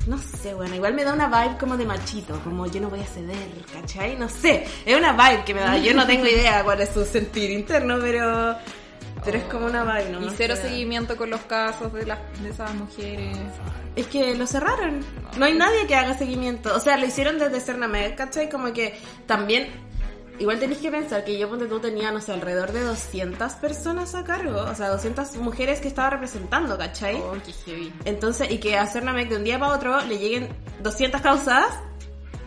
[0.08, 3.02] No sé, bueno, igual me da una vibe como de machito, como yo no voy
[3.02, 3.38] a ceder,
[3.72, 4.18] ¿cachai?
[4.18, 7.06] No sé, es una vibe que me da, yo no tengo idea cuál es su
[7.06, 8.56] sentir interno, pero...
[9.26, 10.22] Pero es como una ¿no?
[10.22, 13.38] Y cero seguimiento con los casos de, las, de esas mujeres.
[13.96, 15.02] Es que lo cerraron.
[15.38, 16.76] No hay nadie que haga seguimiento.
[16.76, 18.50] O sea, lo hicieron desde Cernamed, ¿cachai?
[18.50, 19.68] Como que también...
[20.40, 24.16] Igual tenéis que pensar que yo, ponte tú, tenía, no sé, alrededor de 200 personas
[24.16, 24.64] a cargo.
[24.64, 27.18] O sea, 200 mujeres que estaba representando, ¿cachai?
[27.18, 27.94] Oh, qué heavy.
[28.04, 30.50] Entonces, y que a Cernamed de un día para otro le lleguen
[30.82, 31.68] 200 causas,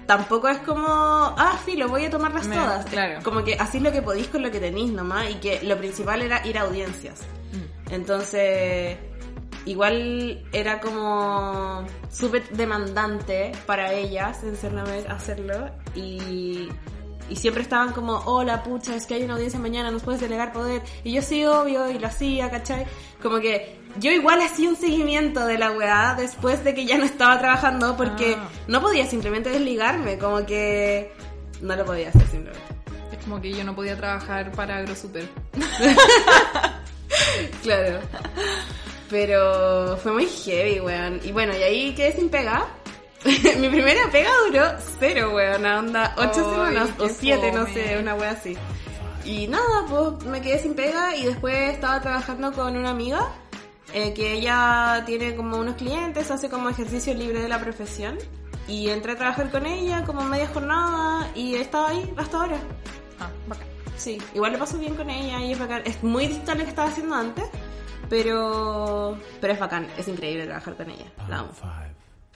[0.06, 2.84] tampoco es como, ah, sí, lo voy a tomarlas Me- todas.
[2.86, 3.20] claro.
[3.22, 6.22] Como que así lo que podéis con lo que tenéis nomás, y que lo principal
[6.22, 7.20] era ir a audiencias.
[7.52, 7.92] Mm.
[7.94, 8.96] Entonces,
[9.64, 14.56] igual era como súper demandante para ellas en
[15.08, 16.68] hacerlo, y...
[17.28, 20.52] Y siempre estaban como, hola, pucha, es que hay una audiencia mañana, nos puedes delegar
[20.52, 20.82] poder.
[21.02, 22.86] Y yo sí, obvio, y lo hacía, ¿cachai?
[23.22, 27.04] Como que yo igual hacía un seguimiento de la weá después de que ya no
[27.04, 28.48] estaba trabajando porque Ah.
[28.68, 31.12] no podía simplemente desligarme, como que
[31.62, 32.60] no lo podía hacer simplemente.
[33.10, 35.28] Es como que yo no podía trabajar para AgroSuper.
[37.62, 38.00] Claro.
[39.10, 41.20] Pero fue muy heavy, weón.
[41.24, 42.66] Y bueno, y ahí quedé sin pega.
[43.58, 44.64] Mi primera pega duró
[44.98, 45.60] cero, weón.
[45.60, 48.56] Una onda ocho Ay, semanas o siete, no sé, una wea así.
[49.24, 53.28] Y nada, pues me quedé sin pega y después estaba trabajando con una amiga
[53.92, 58.18] eh, que ella tiene como unos clientes, hace como ejercicio libre de la profesión.
[58.68, 62.58] Y entré a trabajar con ella como media jornada y he estado ahí hasta ahora.
[63.20, 63.66] Ah, bacán.
[63.96, 65.82] Sí, igual lo paso bien con ella y es bacán.
[65.84, 67.44] Es muy distinto a lo que estaba haciendo antes,
[68.08, 71.06] Pero, pero es bacán, es increíble trabajar con ella.
[71.28, 71.50] La amo.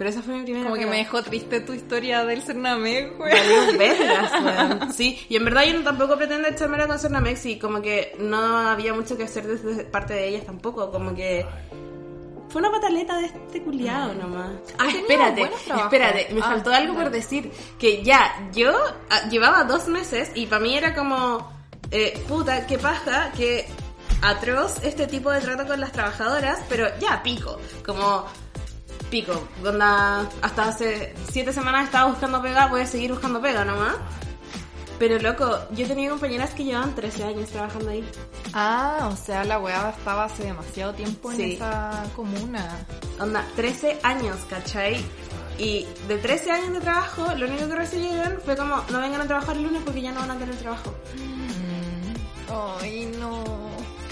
[0.01, 3.35] Pero esa fue mi primera Como que me dejó triste tu historia del Cernamec, güey.
[3.79, 4.97] Vergas.
[4.97, 8.17] Sí, y en verdad yo no tampoco pretendo echarme la con Cernamex y como que
[8.19, 11.45] no había mucho que hacer desde parte de ellas tampoco, como que
[12.49, 14.53] fue una pataleta de este culiado nomás.
[14.79, 18.73] Ah, espérate, espérate, me Ah, faltó algo por decir, que ya, yo
[19.11, 21.47] ah, llevaba dos meses y para mí era como,
[21.91, 23.67] eh, puta, qué paja, que
[24.23, 28.25] atroz este tipo de trato con las trabajadoras, pero ya, pico, como
[29.11, 29.49] pico.
[29.64, 33.96] Onda, hasta hace siete semanas estaba buscando pega, voy a seguir buscando pega nomás.
[34.99, 38.07] Pero loco, yo tenía compañeras que llevaban 13 años trabajando ahí.
[38.53, 41.53] Ah, o sea, la weá estaba hace demasiado tiempo en Sí.
[41.55, 42.85] esa comuna.
[43.18, 45.03] Onda, 13 años, ¿cachai?
[45.57, 49.27] Y de 13 años de trabajo, lo único que recibieron fue como, no vengan a
[49.27, 50.94] trabajar el lunes porque ya no van a tener trabajo.
[52.81, 53.42] Ay, no.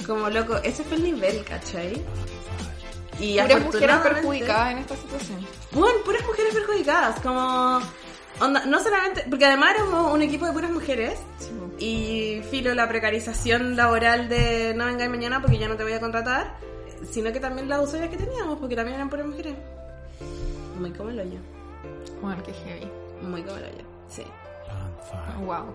[0.06, 2.02] Como loco, ese fue el nivel, ¿cachai?
[3.20, 5.46] Y Puras mujeres perjudicadas en esta situación.
[5.72, 7.80] Bueno, puras mujeres perjudicadas, como...
[8.40, 9.24] Onda, no solamente...
[9.28, 11.18] Porque además éramos un equipo de puras mujeres.
[11.78, 16.00] Y filo, la precarización laboral de no vengáis mañana porque ya no te voy a
[16.00, 16.54] contratar.
[17.10, 19.54] Sino que también las usuarias que teníamos, porque también eran puras mujeres.
[20.78, 21.38] Muy como el hoyo.
[22.22, 22.88] Bueno, qué heavy.
[23.22, 24.22] Muy como el hoyo, sí.
[25.44, 25.74] Wow.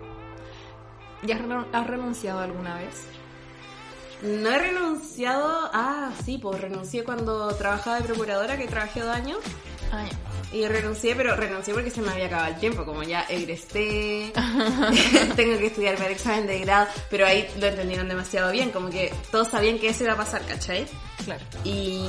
[1.24, 1.40] ¿Ya
[1.72, 3.06] has renunciado alguna vez?
[4.24, 5.70] No he renunciado...
[5.74, 9.40] Ah, sí, pues renuncié cuando trabajaba de procuradora, que trabajé dos años.
[9.92, 10.58] Ah, ya.
[10.58, 14.32] Y renuncié, pero renuncié porque se me había acabado el tiempo, como ya egresé,
[15.36, 18.92] tengo que estudiar para el examen de grado, pero ahí lo entendieron demasiado bien, como
[18.92, 20.86] que todos sabían que eso iba a pasar, ¿cachai?
[21.26, 21.42] Claro.
[21.64, 22.06] Y,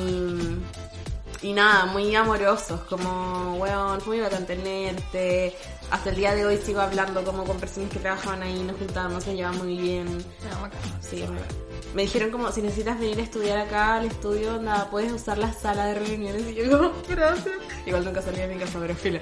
[1.40, 5.56] y nada, muy amorosos, como, weón, muy bacán tenerte.
[5.90, 9.26] Hasta el día de hoy sigo hablando como con personas que trabajaban ahí, nos juntábamos,
[9.26, 10.06] nos llevaban muy bien.
[10.18, 10.80] No, bacán.
[11.00, 11.63] Sí, muy bacán.
[11.94, 15.52] Me dijeron como, si necesitas venir a estudiar acá al estudio, nada, puedes usar la
[15.52, 16.50] sala de reuniones.
[16.50, 17.54] Y yo como, gracias.
[17.86, 19.20] Igual nunca salí de mi casa, pero fila.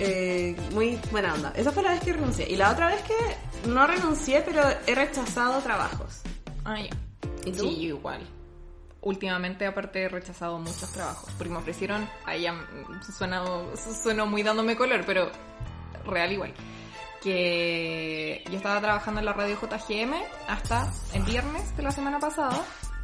[0.00, 1.52] Eh, muy buena onda.
[1.54, 2.50] Esa fue la vez que renuncié.
[2.50, 6.22] Y la otra vez que no renuncié, pero he rechazado trabajos.
[6.64, 6.90] Ah, ya.
[7.44, 7.68] ¿Y tú?
[7.68, 8.20] Sí, yo igual.
[9.00, 11.30] Últimamente, aparte, he rechazado muchos trabajos.
[11.38, 13.44] Porque me ofrecieron, ahí ya mm, suena,
[14.02, 15.30] suena muy dándome color, pero
[16.04, 16.52] real igual.
[17.22, 20.14] Que yo estaba trabajando en la radio JGM
[20.48, 22.60] hasta el viernes de la semana pasada.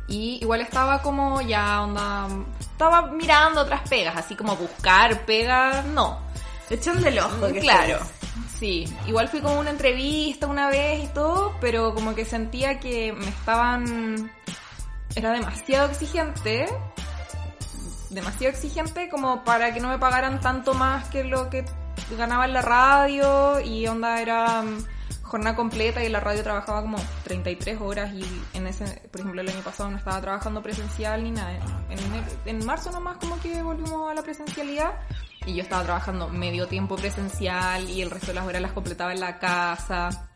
[0.09, 2.27] Y igual estaba como ya onda.
[2.61, 6.19] Estaba mirando otras pegas, así como buscar pegas, no.
[6.71, 7.99] Echando el ojo, que Claro.
[8.59, 8.85] sí.
[9.07, 13.29] Igual fui como una entrevista una vez y todo, pero como que sentía que me
[13.29, 14.31] estaban...
[15.15, 16.67] Era demasiado exigente,
[18.11, 21.65] demasiado exigente como para que no me pagaran tanto más que lo que
[22.17, 24.85] ganaba en la radio y onda era mm,
[25.23, 29.49] jornada completa y la radio trabajaba como 33 horas y en ese, por ejemplo, el
[29.49, 31.53] año pasado no estaba trabajando presencial ni nada.
[31.91, 31.99] En,
[32.59, 34.95] en marzo nomás como que volvimos a la presencialidad
[35.47, 39.13] y yo estaba trabajando medio tiempo presencial y el resto de las horas las completaba
[39.13, 40.29] en la casa.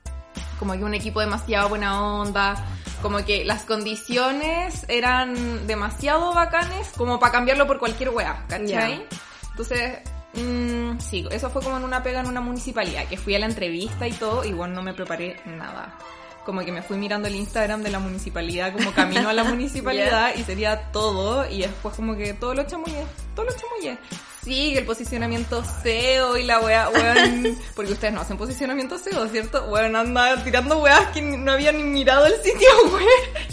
[0.58, 2.54] Como que un equipo demasiado buena onda,
[3.02, 8.66] como que las condiciones eran demasiado bacanes como para cambiarlo por cualquier wea, ¿cachai?
[8.66, 9.02] Ya.
[9.50, 9.98] Entonces,
[10.34, 13.46] mm, sí, eso fue como en una pega en una municipalidad, que fui a la
[13.46, 15.96] entrevista y todo, y bueno, no me preparé nada.
[16.44, 20.34] Como que me fui mirando el Instagram de la municipalidad, como camino a la municipalidad,
[20.36, 23.98] y sería todo, y después como que todo lo chamullé, todo lo chamullé.
[24.42, 29.64] Sí, el posicionamiento SEO y la wea, weón, porque ustedes no hacen posicionamiento SEO, ¿cierto?
[29.66, 33.51] Weón, anda tirando weas que no había ni mirado el sitio, weón.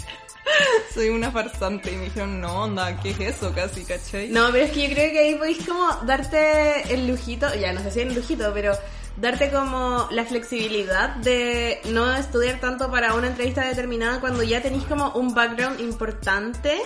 [0.94, 4.28] Soy una farsante y me dijeron, no, onda, ¿qué es eso casi, cachai?
[4.28, 7.80] No, pero es que yo creo que ahí podéis como darte el lujito, ya no
[7.82, 8.72] sé si el lujito, pero
[9.16, 14.84] darte como la flexibilidad de no estudiar tanto para una entrevista determinada cuando ya tenéis
[14.84, 16.80] como un background importante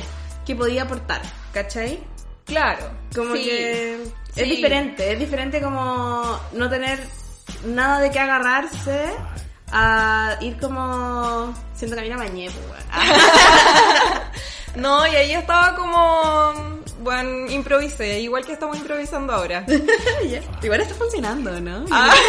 [0.45, 2.01] que podía aportar, ¿cachai?
[2.45, 2.91] Claro.
[3.15, 4.03] Como sí, que
[4.37, 6.99] es diferente, es diferente como no tener
[7.67, 9.13] nada de qué agarrarse
[9.77, 12.85] a ir como siento que a mí la bañé, pues, weón.
[14.77, 16.53] No, y ahí estaba como,
[17.01, 19.65] bueno, improvisé, igual que estamos improvisando ahora.
[20.63, 21.85] Igual está funcionando, ¿no?
[21.91, 22.13] Ah.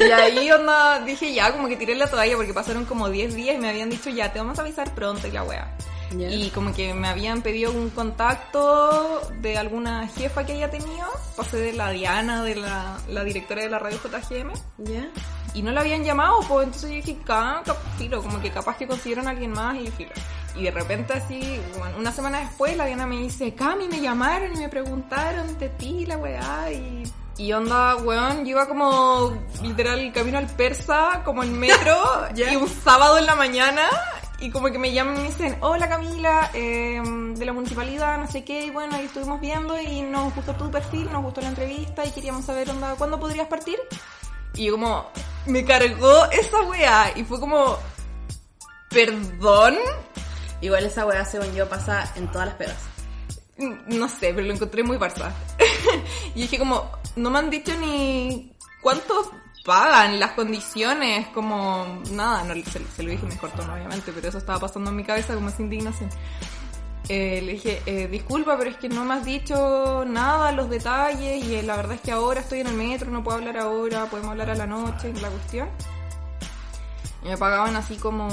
[0.00, 3.54] Y ahí onda, dije ya, como que tiré la toalla porque pasaron como 10 días
[3.54, 5.76] y me habían dicho ya, te vamos a avisar pronto y la wea.
[6.16, 6.28] Ya.
[6.30, 11.58] Y como que me habían pedido un contacto de alguna jefa que haya tenido, pasé
[11.58, 15.08] de la Diana, de la, la directora de la radio JGM, ¿Ya?
[15.54, 18.76] y no la habían llamado, pues entonces yo dije, "Ca- cap- filo, como que capaz
[18.76, 20.10] que consiguieron a alguien más y filo.
[20.56, 24.54] Y de repente así, bueno, una semana después la Diana me dice, Cami, me llamaron
[24.54, 27.02] y me preguntaron de ti, la weá, y...
[27.38, 31.96] Y onda, weón, yo iba como literal camino al persa, como en metro,
[32.34, 32.52] Ya.
[32.52, 33.88] y un sábado en la mañana,
[34.42, 37.00] y como que me llaman y me dicen, hola Camila, eh,
[37.36, 40.70] de la municipalidad, no sé qué, y bueno, ahí estuvimos viendo y nos gustó tu
[40.70, 43.78] perfil, nos gustó la entrevista y queríamos saber, onda, ¿cuándo podrías partir?
[44.54, 45.06] Y yo como,
[45.46, 47.78] me cargó esa weá y fue como,
[48.90, 49.78] perdón,
[50.62, 52.78] Igual esa weá, según yo, pasa en todas las pegas.
[53.58, 55.32] Mm, no sé, pero lo encontré muy barça.
[56.36, 59.32] y dije como, no me han dicho ni cuánto
[59.64, 64.38] pagan, las condiciones, como nada, no, se, se lo dije mejor tono obviamente, pero eso
[64.38, 66.10] estaba pasando en mi cabeza como esa indignación.
[67.08, 71.44] Eh, le dije, eh, disculpa, pero es que no me has dicho nada, los detalles,
[71.44, 74.06] y eh, la verdad es que ahora estoy en el metro, no puedo hablar ahora,
[74.06, 75.68] podemos hablar a la noche, la cuestión.
[77.24, 78.28] Y me pagaban así como,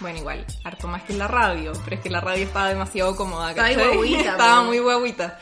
[0.00, 3.16] bueno, igual, harto más que en la radio, pero es que la radio estaba demasiado
[3.16, 5.38] cómoda, guaguita, Estaba muy guaguita.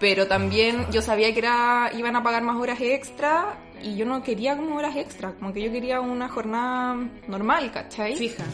[0.00, 4.22] Pero también yo sabía que era, iban a pagar más horas extra y yo no
[4.22, 6.96] quería como horas extra, como que yo quería una jornada
[7.28, 8.16] normal, ¿cachai?
[8.16, 8.44] Fija.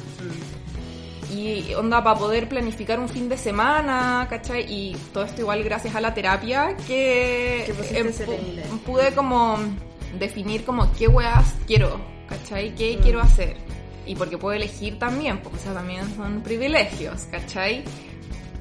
[1.32, 4.66] Y onda para poder planificar un fin de semana, ¿cachai?
[4.68, 8.12] Y todo esto igual gracias a la terapia que em,
[8.84, 9.58] pude como
[10.18, 12.74] definir como qué weas quiero, ¿cachai?
[12.74, 13.56] ¿Qué quiero hacer?
[14.06, 17.84] Y porque puedo elegir también, porque o sea, también son privilegios, ¿cachai?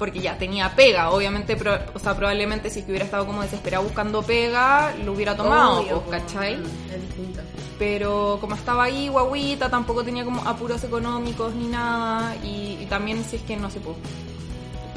[0.00, 3.42] Porque ya tenía pega, obviamente, pro- o sea, probablemente si es que hubiera estado como
[3.42, 6.22] desesperado buscando pega, lo hubiera tomado, Obvio, pues.
[6.22, 6.56] ¿cachai?
[6.56, 7.40] Mm, Es distinto.
[7.78, 13.22] pero como estaba ahí guaguita, tampoco tenía como apuros económicos ni nada, y, y también
[13.24, 13.96] si es que no sé, pues,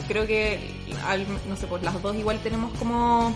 [0.08, 0.60] creo que,
[1.06, 3.28] al- no sé, pues las dos igual tenemos como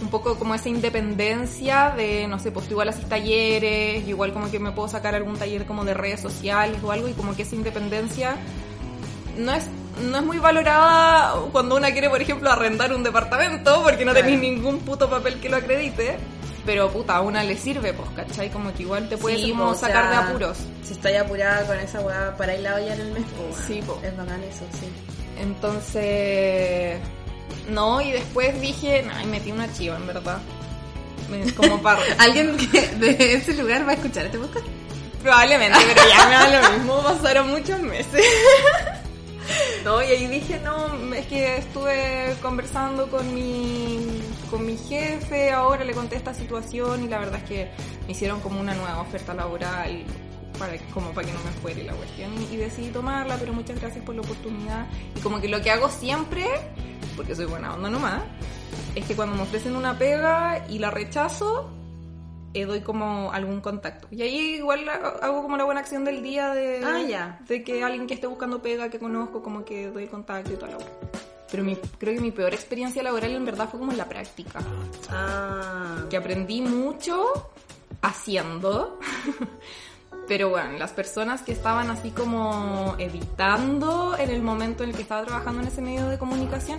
[0.00, 4.48] un poco como esa independencia de, no sé, pues tú igual haces talleres, igual como
[4.52, 7.42] que me puedo sacar algún taller como de redes sociales o algo, y como que
[7.42, 8.36] esa independencia
[9.38, 9.64] no es
[10.10, 14.26] no es muy valorada cuando una quiere, por ejemplo, arrendar un departamento porque no Claro.
[14.26, 16.16] tenéis ningún puto papel que lo acredite.
[16.64, 18.50] Pero puta, a una le sirve, pues, ¿cachai?
[18.50, 20.58] Como que igual te puedes Sí, como sacar sea, de apuros.
[20.84, 23.54] Si estoy apurada con esa weá para ir la olla en el mes, weón.
[23.66, 23.98] Sí, po.
[24.04, 24.86] Es bacán eso, sí.
[25.40, 26.98] Entonces,
[27.70, 30.38] no, y después dije, ay, metí una chiva, en verdad.
[31.56, 32.00] Como para...
[32.18, 34.66] ¿Alguien que de ese lugar va a escuchar este podcast?
[35.22, 38.24] Probablemente, pero ya me da lo mismo, pasaron muchos meses.
[39.84, 45.84] No, y ahí dije, no, es que estuve conversando con mi, con mi jefe, ahora
[45.84, 47.70] le conté esta situación y la verdad es que
[48.06, 50.04] me hicieron como una nueva oferta laboral
[50.58, 53.52] para, como para que no me fuera y la cuestión y, y decidí tomarla, pero
[53.52, 54.86] muchas gracias por la oportunidad.
[55.16, 56.44] Y como que lo que hago siempre,
[57.16, 58.22] porque soy buena onda nomás,
[58.94, 61.70] es que cuando me ofrecen una pega y la rechazo,
[62.54, 64.08] eh, doy como algún contacto.
[64.10, 67.38] Y ahí igual ha- hago como la buena acción del día de, Ah, ya.
[67.48, 70.72] de que alguien que esté buscando pega, que conozco, como que doy contacto y toda
[70.72, 70.78] la.
[71.50, 74.60] Pero mi, creo que mi peor experiencia laboral en verdad fue como en la práctica.
[75.10, 76.04] Ah.
[76.10, 77.50] Que aprendí mucho
[78.02, 78.98] haciendo.
[80.28, 85.00] Pero bueno, las personas que estaban así como editando en el momento en el que
[85.02, 86.78] estaba trabajando en ese medio de comunicación,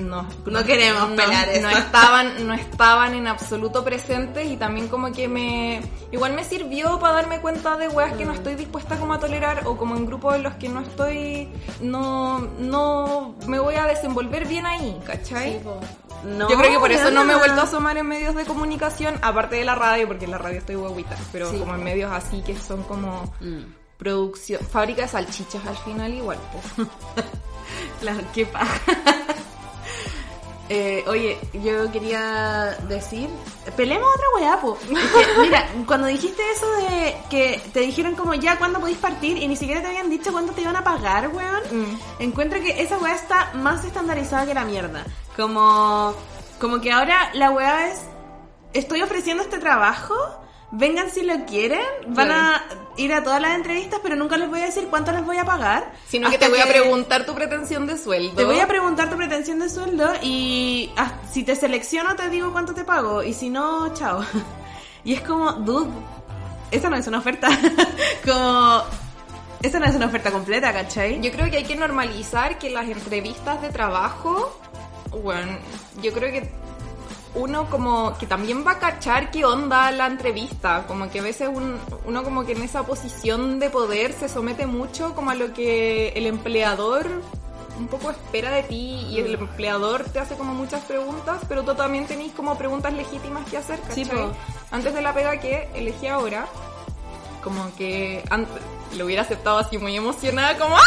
[0.00, 1.78] no, No queremos no, pelar no eso.
[1.78, 5.82] estaban, no estaban en absoluto presentes y también como que me,
[6.12, 9.62] igual me sirvió para darme cuenta de weas que no estoy dispuesta como a tolerar
[9.66, 11.48] o como en grupos en los que no estoy,
[11.80, 15.60] no, no me voy a desenvolver bien ahí, ¿cachai?
[15.60, 15.68] Sí.
[16.24, 18.44] No, Yo creo que por eso no me he vuelto a asomar en medios de
[18.44, 21.58] comunicación, aparte de la radio, porque en la radio estoy huevita, pero Sí.
[21.58, 23.74] como en medios así que son como Mm.
[23.96, 26.38] producción, fábrica de salchichas al final igual.
[26.52, 26.88] pues.
[28.00, 28.80] Claro, qué paja.
[30.68, 33.28] Eh, oye, yo quería decir,
[33.76, 34.76] pelemos otra weá, po.
[34.88, 39.46] Que, mira, cuando dijiste eso de que te dijeron como ya cuándo podéis partir y
[39.46, 41.98] ni siquiera te habían dicho cuánto te iban a pagar, weón, Mm.
[42.20, 45.04] encuentro que esa weá está más estandarizada que la mierda.
[45.36, 46.14] Como,
[46.60, 48.00] como que ahora la weá es,
[48.72, 50.14] estoy ofreciendo este trabajo,
[50.76, 52.64] vengan si lo quieren, van a
[52.96, 55.44] ir a todas las entrevistas, pero nunca les voy a decir cuánto les voy a
[55.44, 55.92] pagar.
[56.06, 58.36] Sino que te voy a preguntar tu pretensión de sueldo.
[58.36, 62.52] te voy a preguntar tu pretensión de sueldo y ah, si te selecciono te digo
[62.52, 64.24] cuánto te pago y si no, chao.
[65.04, 65.88] Y es como, dude,
[66.72, 67.48] esa no es una oferta.
[68.26, 68.82] como,
[69.62, 71.20] esa no es una oferta completa, ¿cachai?
[71.20, 74.58] Yo creo que hay que normalizar que las entrevistas de trabajo,
[75.22, 75.58] bueno,
[76.02, 76.50] yo creo que
[77.36, 81.48] uno como que también va a cachar qué onda la entrevista, como que a veces
[81.52, 85.52] un- uno como que en esa posición de poder se somete mucho como a lo
[85.52, 87.06] que el empleador
[87.78, 91.74] un poco espera de ti y el empleador te hace como muchas preguntas, pero tú
[91.74, 94.04] también tenés como preguntas legítimas que hacer, ¿cachai?
[94.04, 94.32] Sí, po.
[94.70, 96.46] Antes de la pega que elegí ahora,
[97.44, 98.62] como que antes
[98.96, 100.80] lo hubiera aceptado así muy emocionada, como ¡ah,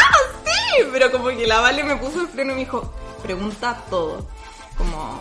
[0.44, 0.84] sí!
[0.92, 2.92] Pero como que la Vale me puso el freno y me dijo,
[3.22, 4.26] pregunta todo.
[4.76, 5.20] Como,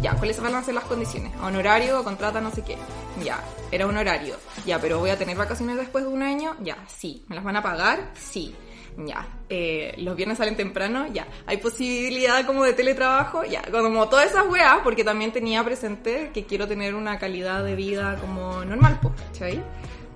[0.00, 1.32] Ya, ¿cuáles van a ser las condiciones?
[1.42, 2.76] Honorario, contrata, no sé qué.
[3.24, 4.36] Ya, era un horario.
[4.66, 6.56] Ya, pero voy a tener vacaciones después de un año.
[6.60, 7.24] Ya, sí.
[7.28, 8.10] ¿Me las van a pagar?
[8.14, 8.54] Sí.
[8.98, 9.26] Ya.
[9.48, 11.06] Eh, los viernes salen temprano.
[11.12, 11.26] Ya.
[11.46, 13.44] ¿Hay posibilidad como de teletrabajo?
[13.44, 13.62] Ya.
[13.70, 18.16] Como todas esas weas, porque también tenía presente que quiero tener una calidad de vida
[18.20, 19.62] como normal, ¿cachai?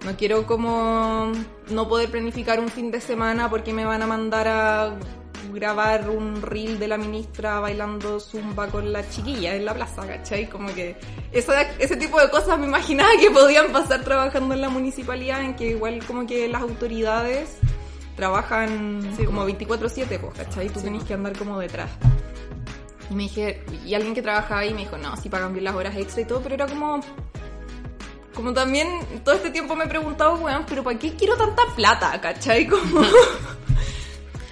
[0.04, 1.32] No quiero como
[1.70, 4.94] no poder planificar un fin de semana porque me van a mandar a
[5.53, 10.49] grabar un reel de la ministra bailando zumba con la chiquilla en la plaza, ¿cachai?
[10.49, 10.97] Como que
[11.32, 15.55] esa, ese tipo de cosas me imaginaba que podían pasar trabajando en la municipalidad, en
[15.55, 17.57] que igual como que las autoridades
[18.16, 20.68] trabajan como 24/7, pues, ¿cachai?
[20.70, 21.89] Tú tenés que andar como detrás.
[23.11, 25.74] Y me dije, y alguien que trabajaba ahí me dijo, no, sí pagan bien las
[25.74, 27.01] horas extra y todo, pero era como...
[28.34, 28.89] Como también
[29.24, 32.66] todo este tiempo me he preguntado, weón, pero ¿para qué quiero tanta plata, cachai?
[32.68, 33.01] Como...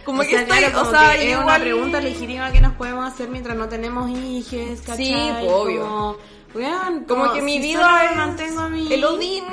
[0.06, 2.60] Como o que sea, estoy, claro, o sea, que es una igual- pregunta legítima que
[2.62, 5.04] nos podemos hacer mientras no tenemos hijos, ¿cachai?
[5.04, 5.80] Sí, pues, obvio.
[5.82, 6.16] Como,
[6.54, 8.90] weón, Como que mi si vida es mantengo a mi...
[8.92, 9.44] el Odín.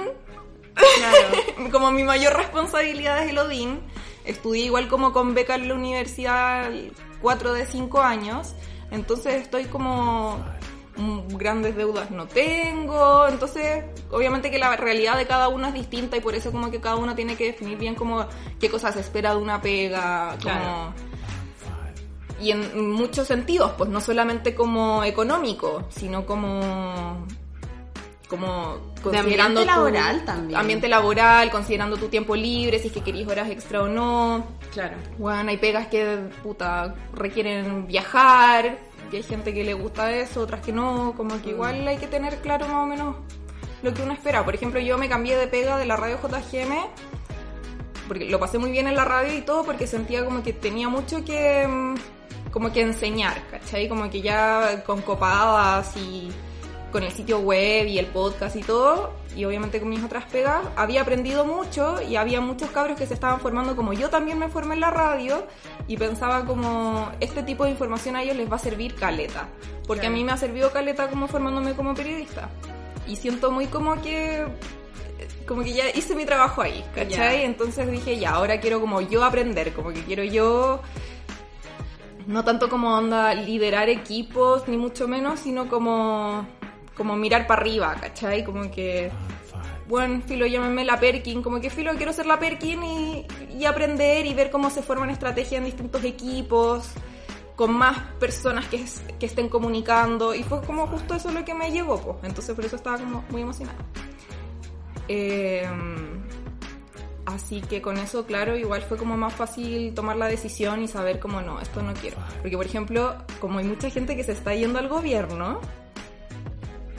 [0.75, 1.69] Claro.
[1.71, 3.81] como mi mayor responsabilidad es el Odín.
[4.25, 6.71] Estudié igual como con beca en la universidad
[7.21, 8.53] 4 de 5 años.
[8.91, 10.43] Entonces estoy como
[11.37, 13.27] grandes deudas no tengo.
[13.27, 16.79] Entonces, obviamente que la realidad de cada uno es distinta y por eso como que
[16.79, 18.25] cada uno tiene que definir bien como
[18.59, 20.37] qué cosas espera de una pega.
[20.41, 20.93] Como...
[22.41, 27.25] Y en muchos sentidos, pues no solamente como económico, sino como
[28.27, 30.59] como considerando ambiente tu- laboral también.
[30.59, 34.43] ambiente laboral, considerando tu tiempo libre, si es que querís horas extra o no.
[34.73, 34.97] Claro.
[35.19, 38.79] Bueno, hay pegas que puta requieren viajar,
[39.13, 42.07] que hay gente que le gusta eso, otras que no, como que igual hay que
[42.07, 43.15] tener claro más o menos
[43.83, 44.43] lo que uno espera.
[44.43, 46.73] Por ejemplo, yo me cambié de pega de la radio JGM
[48.07, 50.89] porque lo pasé muy bien en la radio y todo porque sentía como que tenía
[50.89, 51.95] mucho que mm,
[52.49, 53.87] como que enseñar, ¿cachai?
[53.87, 56.31] Como que ya con copadas y
[56.93, 60.61] con el sitio web y el podcast y todo, y obviamente con mis otras pegas,
[60.77, 64.47] había aprendido mucho y había muchos cabros que se estaban formando como yo también me
[64.47, 65.45] formé en la radio
[65.87, 69.49] y pensaba como este tipo de información a ellos les va a servir caleta,
[69.87, 70.13] porque Claro.
[70.13, 72.49] a mí me ha servido caleta como formándome como periodista.
[73.07, 74.45] Y siento muy como que
[75.47, 77.43] como que ya hice mi trabajo ahí, ¿cachai?
[77.43, 80.79] Entonces dije, ya, ahora quiero como yo aprender, como que quiero yo,
[82.27, 86.47] no tanto como onda liderar equipos, ni mucho menos, sino como,
[86.95, 88.43] como mirar para arriba, ¿cachai?
[88.43, 89.11] Como que,
[89.87, 93.27] bueno, filo, llámeme la Perkin, como que filo, quiero ser la Perkin y,
[93.57, 96.91] y aprender y ver cómo se forman estrategias en distintos equipos,
[97.55, 101.53] con más personas que, es- que estén comunicando, y fue como justo eso lo que
[101.53, 103.77] me llegó, pues, entonces por eso estaba como muy emocionada.
[105.07, 105.67] Eh,
[107.25, 111.19] así que con eso, claro, igual fue como más fácil tomar la decisión y saber
[111.19, 112.17] como no, esto no quiero.
[112.41, 115.59] Porque, por ejemplo, como hay mucha gente que se está yendo al gobierno,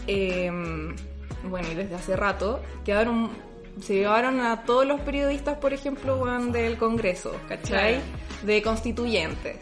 [0.06, 0.50] eh,
[1.48, 3.30] bueno, y desde hace rato, quedaron,
[3.82, 8.00] se llevaron a todos los periodistas, por ejemplo, weón, del Congreso, ¿cachai?
[8.42, 9.58] De constituyentes.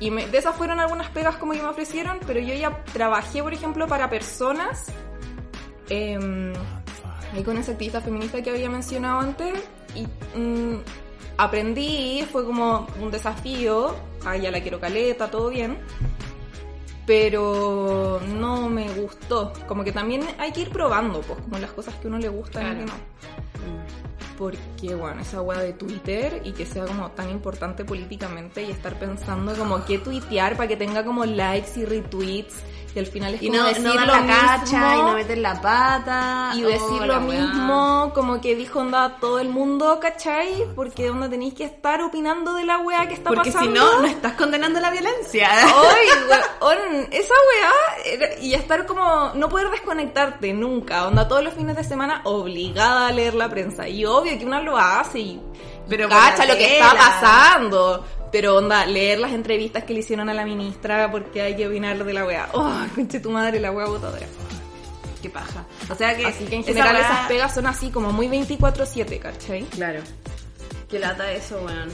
[0.00, 3.42] Y me- de esas fueron algunas pegas como que me ofrecieron, pero yo ya trabajé,
[3.42, 4.86] por ejemplo, para personas
[5.90, 6.52] eh,
[7.34, 9.58] ahí con esa activista feminista que había mencionado antes
[9.94, 10.02] y
[10.38, 10.80] mm,
[11.38, 15.78] aprendí, fue como un desafío, ah, ya la quiero caleta, todo bien,
[17.08, 21.94] pero no me gustó, como que también hay que ir probando, pues, como las cosas
[21.94, 22.78] que a uno le gustan y Claro.
[22.80, 22.92] que no.
[24.36, 28.96] Porque, bueno, esa weá de Twitter y que sea como tan importante políticamente y estar
[28.98, 32.56] pensando como qué tuitear para que tenga como likes y retweets
[32.98, 35.02] y al final es Y como no, decir no dar lo la cacha mismo y
[35.02, 36.52] no meter la pata.
[36.54, 37.40] y Oh, decir la lo weá.
[37.40, 40.64] mismo como que dijo onda todo el mundo, ¿cachai?
[40.74, 43.70] Porque onda tenéis que estar opinando de la weá que está Porque pasando.
[43.70, 45.48] si no, no estás condenando la violencia.
[46.60, 51.76] Weón, esa weá, era- y estar como, no poder desconectarte nunca, onda todos los fines
[51.76, 55.40] de semana obligada a leer la prensa, y obvio que una lo hace y,
[55.88, 60.34] Pero cacha lo que está pasando, pero onda, leer las entrevistas que le hicieron a
[60.34, 63.86] la ministra porque hay que opinar de la weá, oh, conche tu madre, la weá
[63.86, 64.26] botadora.
[65.22, 65.64] Qué paja.
[65.90, 66.26] O sea que.
[66.26, 69.64] Así que en esa general weá- esas pegas son así como muy 24-7, ¿cachai?
[69.64, 70.00] Claro.
[70.88, 71.88] Qué lata eso, weón.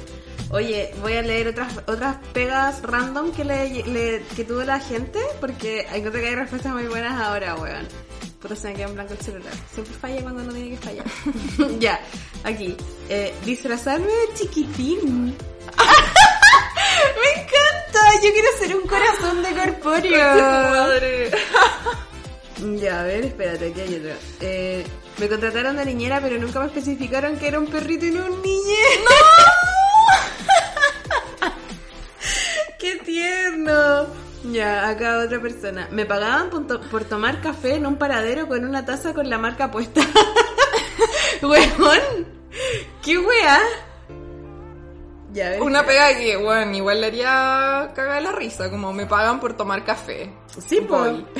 [0.50, 5.18] Oye, voy a leer otras otras pegas random que le, le- que tuvo la gente,
[5.40, 7.88] porque encuentro que hay respuestas muy buenas ahora, weón.
[8.42, 9.52] Pero se me queda en blanco el celular.
[9.72, 11.06] Siempre falla cuando no tiene que fallar.
[11.80, 11.98] ya,
[12.44, 12.76] aquí.
[13.08, 15.34] Eh, disfrazarme de chiquitín.
[17.20, 18.00] me encanta.
[18.22, 20.18] Yo quiero ser un corazón de corpóreo.
[20.18, 21.30] madre.
[22.80, 24.14] Ya, a ver, espérate, aquí hay otra.
[24.40, 24.86] Eh,
[25.18, 28.40] me contrataron de niñera, pero nunca me especificaron que era un perrito y no un
[28.40, 28.78] niñe.
[29.04, 29.10] ¡No!
[32.78, 34.06] ¡Qué tierno!
[34.44, 35.88] Ya, acá otra persona.
[35.90, 39.36] Me pagaban por, to- por tomar café en un paradero con una taza con la
[39.36, 40.00] marca puesta.
[41.42, 42.26] Weón.
[43.02, 43.60] ¿Qué wea?
[45.34, 45.60] Ya.
[45.60, 49.84] Una pega que, bueno, igual le haría cagar la risa, como me pagan por tomar
[49.84, 50.30] café.
[50.66, 50.80] Sí.
[50.80, 51.26] Voy.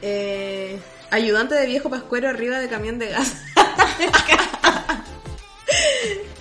[0.00, 0.78] Eh,
[1.10, 3.34] ayudante de viejo pascuero arriba de camión de gas.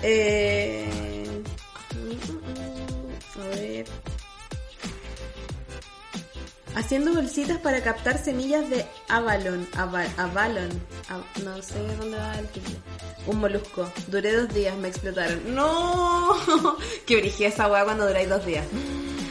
[0.04, 1.07] eh,
[6.78, 9.68] Haciendo bolsitas para captar semillas de Avalon.
[9.76, 10.70] Ava- Avalon.
[11.10, 12.78] A- no sé dónde va el título.
[13.26, 13.92] Un molusco.
[14.08, 15.56] Duré dos días, me explotaron.
[15.56, 16.36] ¡No!
[17.08, 18.64] ¡Qué brigida esa weá cuando duráis dos días!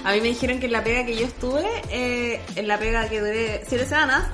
[0.05, 3.09] A mí me dijeron que en la pega que yo estuve, eh, en la pega
[3.09, 4.25] que duré siete semanas,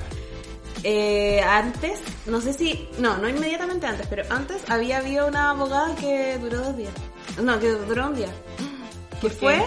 [0.83, 5.95] eh, antes, no sé si, no, no inmediatamente antes, pero antes había habido una abogada
[5.95, 6.93] que duró dos días.
[7.41, 8.29] No, que duró un día.
[9.21, 9.37] Que ¿Por qué?
[9.37, 9.63] fue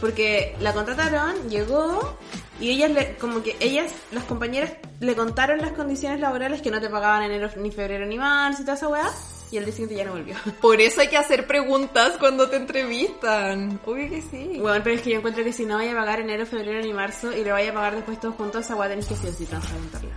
[0.00, 2.16] porque la contrataron, llegó
[2.60, 6.80] y ellas, le, como que ellas, las compañeras, le contaron las condiciones laborales que no
[6.80, 9.10] te pagaban enero, ni febrero, ni marzo y toda esa weá.
[9.50, 10.34] Y el día siguiente ya no volvió.
[10.60, 13.78] Por eso hay que hacer preguntas cuando te entrevistan.
[13.84, 14.58] Obvio que sí.
[14.60, 16.92] Bueno, pero es que yo encuentro que si no vaya a pagar enero, febrero ni
[16.92, 19.32] marzo y le vaya a pagar después todos juntos, esa weá tenés que sí o
[19.32, 20.16] sí transparentarla.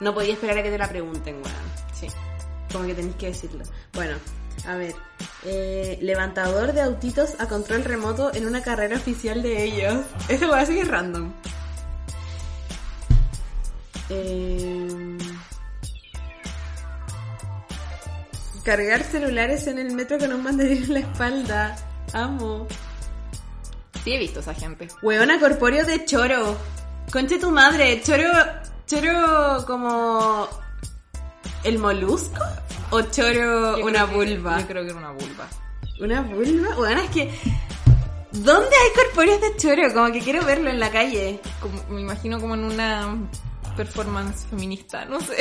[0.00, 1.56] No podía esperar a que te la pregunten, weón.
[1.92, 2.06] Sí.
[2.72, 3.64] Como que tenés que decirlo.
[3.94, 4.16] Bueno,
[4.66, 4.94] a ver.
[5.44, 10.04] Eh, levantador de autitos a control remoto en una carrera oficial de ellos.
[10.28, 11.32] Esa weá sí que es random.
[14.10, 15.18] Eh,
[18.64, 21.76] cargar celulares en el metro con un banderín en la espalda.
[22.12, 22.66] Amo.
[24.04, 24.88] Sí he visto esa gente.
[25.02, 26.56] Hueona corpóreo de choro.
[27.12, 28.00] Conche tu madre.
[28.02, 28.30] Choro.
[28.86, 30.48] Choro como.
[31.64, 32.42] ¿El molusco?
[32.90, 34.60] ¿O choro Yo una que- vulva?
[34.60, 35.46] Yo creo que era una vulva.
[36.00, 36.74] ¿Una vulva?
[36.76, 37.30] Bueno, es que.
[38.30, 39.92] ¿Dónde hay corpóreos de choro?
[39.92, 41.40] Como que quiero verlo en la calle.
[41.60, 43.16] Como- me imagino como en una
[43.78, 45.36] performance feminista, no sé.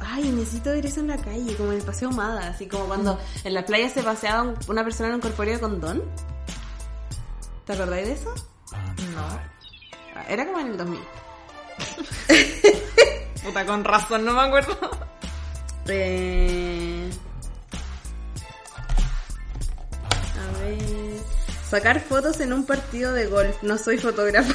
[0.00, 3.18] Ay, necesito ver eso en la calle, como en el paseo Humada, así como cuando
[3.44, 6.02] en la playa se paseaba un- una persona en un corpóreo con don.
[7.64, 8.32] ¿Te acordáis de eso?
[9.14, 9.26] No.
[10.14, 11.00] Ah, Era como en el 2000.
[13.42, 14.76] Puta, con razón, no me acuerdo.
[15.88, 17.10] Eh...
[20.38, 21.18] A ver.
[21.70, 23.56] Sacar fotos en un partido de golf.
[23.62, 24.52] No soy fotógrafo.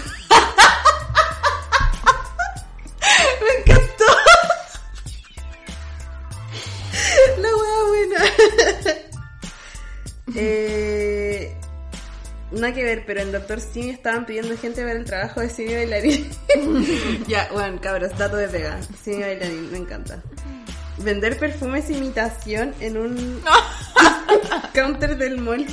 [12.62, 15.74] Nada que ver, pero en Doctor Simi estaban pidiendo gente para el trabajo de Simi
[15.74, 16.30] Bailarín.
[17.28, 18.80] ya, bueno, cabros, dato de pega.
[19.04, 20.22] Simi Bailarín, me encanta.
[21.00, 23.42] Vender perfumes imitación en un
[24.76, 25.66] counter del mall.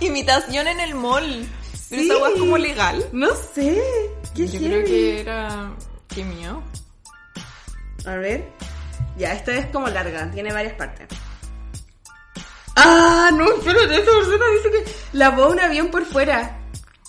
[0.00, 1.46] Imitación en el mall.
[1.88, 2.08] Pero Sí.
[2.10, 3.04] esa weá es como legal.
[3.12, 3.80] No sé.
[4.34, 4.66] Qué Yo heavy.
[4.66, 5.72] creo que era.
[6.08, 6.62] Qué mío.
[8.06, 8.44] A ver.
[9.16, 11.06] Ya, esta es como larga, tiene varias partes.
[12.76, 16.58] Ah, no, espérate, esa persona dice que lavó un avión por fuera.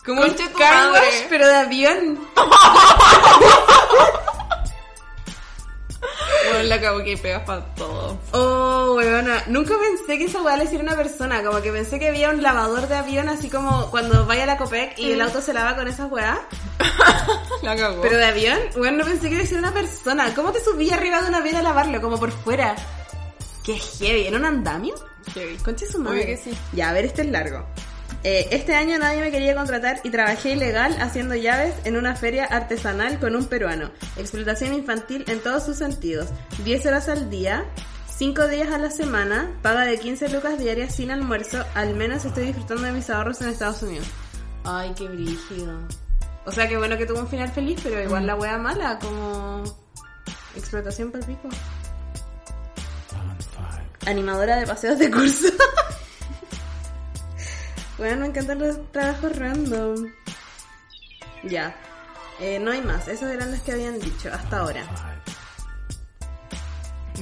[0.06, 2.20] Como un car wash, pero de avión.
[6.48, 8.18] Bueno, la cago que pegas para todo.
[8.32, 9.44] Oh, weona.
[9.48, 11.44] Nunca pensé que esa weá le hiciera una persona.
[11.44, 14.58] Como que pensé que había un lavador de avión, así como cuando vaya a la
[14.58, 16.40] Copec y el auto se lava con esas weá.
[17.64, 18.02] La cagó.
[18.02, 20.34] Pero de avión, bueno, no pensé que iba a ser una persona.
[20.36, 22.00] ¿Cómo te subí arriba de un avión a lavarlo?
[22.00, 22.76] Como por fuera.
[23.66, 24.28] Qué heavy.
[24.28, 24.94] ¿En un andamio?
[25.34, 25.58] Heavy.
[25.58, 26.24] Conche su madre.
[26.24, 26.58] Obvio que sí.
[26.74, 27.66] Ya, a ver, este es largo.
[28.24, 32.46] Eh, este año nadie me quería contratar y trabajé ilegal haciendo llaves en una feria
[32.46, 33.92] artesanal con un peruano.
[34.18, 36.30] Explotación infantil en todos sus sentidos.
[36.64, 37.66] 10 horas al día,
[38.18, 41.64] 5 días a la semana, paga de 15 lucas diarias sin almuerzo.
[41.74, 44.08] Al menos estoy disfrutando de mis ahorros en Estados Unidos.
[44.64, 45.80] Ay, qué brígido.
[46.46, 49.64] O sea, que bueno que tuvo un final feliz, pero igual la wea mala, como
[50.56, 51.50] explotación por pico.
[54.06, 55.48] Animadora de paseos de curso.
[57.98, 60.12] bueno, me encantan los trabajos random.
[61.44, 61.76] Ya.
[62.40, 63.08] Eh, no hay más.
[63.08, 64.84] Esos eran los que habían dicho hasta ahora.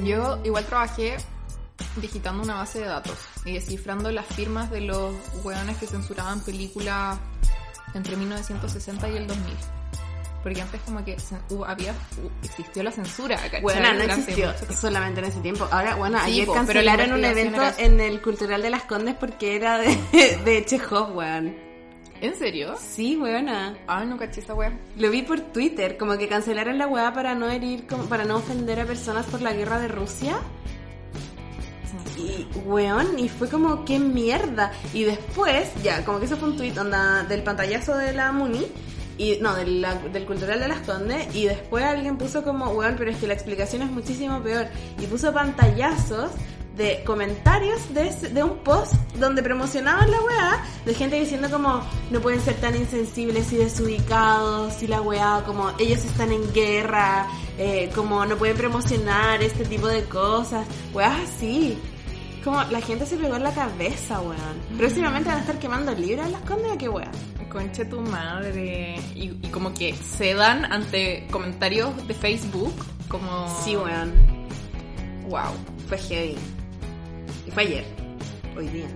[0.04, 1.18] Yo igual trabajé
[1.98, 5.14] digitando una base de datos y descifrando las firmas de los
[5.44, 7.20] hueones que censuraban películas
[7.94, 9.83] entre 1960 y el 2000.
[10.44, 11.16] Porque antes como que
[11.50, 13.62] hubo- había, hu- existió la censura, ¿cachai?
[13.62, 15.66] Bueno, no existió solamente en ese tiempo.
[15.72, 18.70] Ahora, bueno, Sí, ayer po, pero la cancelaron un evento era- en el Cultural de
[18.70, 19.98] las Condes porque era de,
[20.46, 21.56] de Chekhov, weón.
[22.22, 22.76] ¿En serio?
[22.78, 23.78] Sí, weona.
[23.88, 24.72] Ah, no caché esa wea.
[24.98, 28.38] Lo vi por Twitter, como que cancelaron la weá para no herir, como para no
[28.38, 30.38] ofender a personas por la guerra de Rusia.
[32.18, 34.72] Y, weón, y fue como, qué mierda.
[34.94, 38.68] Y después, ya, como que eso fue un tweet onda, del pantallazo de la Muni.
[39.18, 41.34] Y, no, del, la- del cultural de las Condes.
[41.36, 44.68] Y después alguien puso como, weón, pero es que la explicación es muchísimo peor.
[45.00, 46.32] Y puso pantallazos
[46.76, 52.20] de comentarios de, de un post donde promocionaban la weá de gente diciendo como no
[52.20, 57.28] pueden ser tan insensibles y desubicados y la weá como ellos están en guerra
[57.60, 61.78] eh, como no pueden promocionar este tipo de cosas weá así
[62.44, 66.26] como la gente se pegó en la cabeza weón próximamente van a estar quemando libros
[66.26, 67.10] en las condes qué weá
[67.50, 68.96] Conche tu madre.
[69.14, 72.74] Y, y como que se dan ante comentarios de Facebook.
[73.08, 73.48] Como.
[73.64, 74.12] sí weón
[75.30, 75.54] Wow.
[75.88, 76.36] fue heavy
[77.48, 77.86] y fue ayer
[78.58, 78.88] hoy día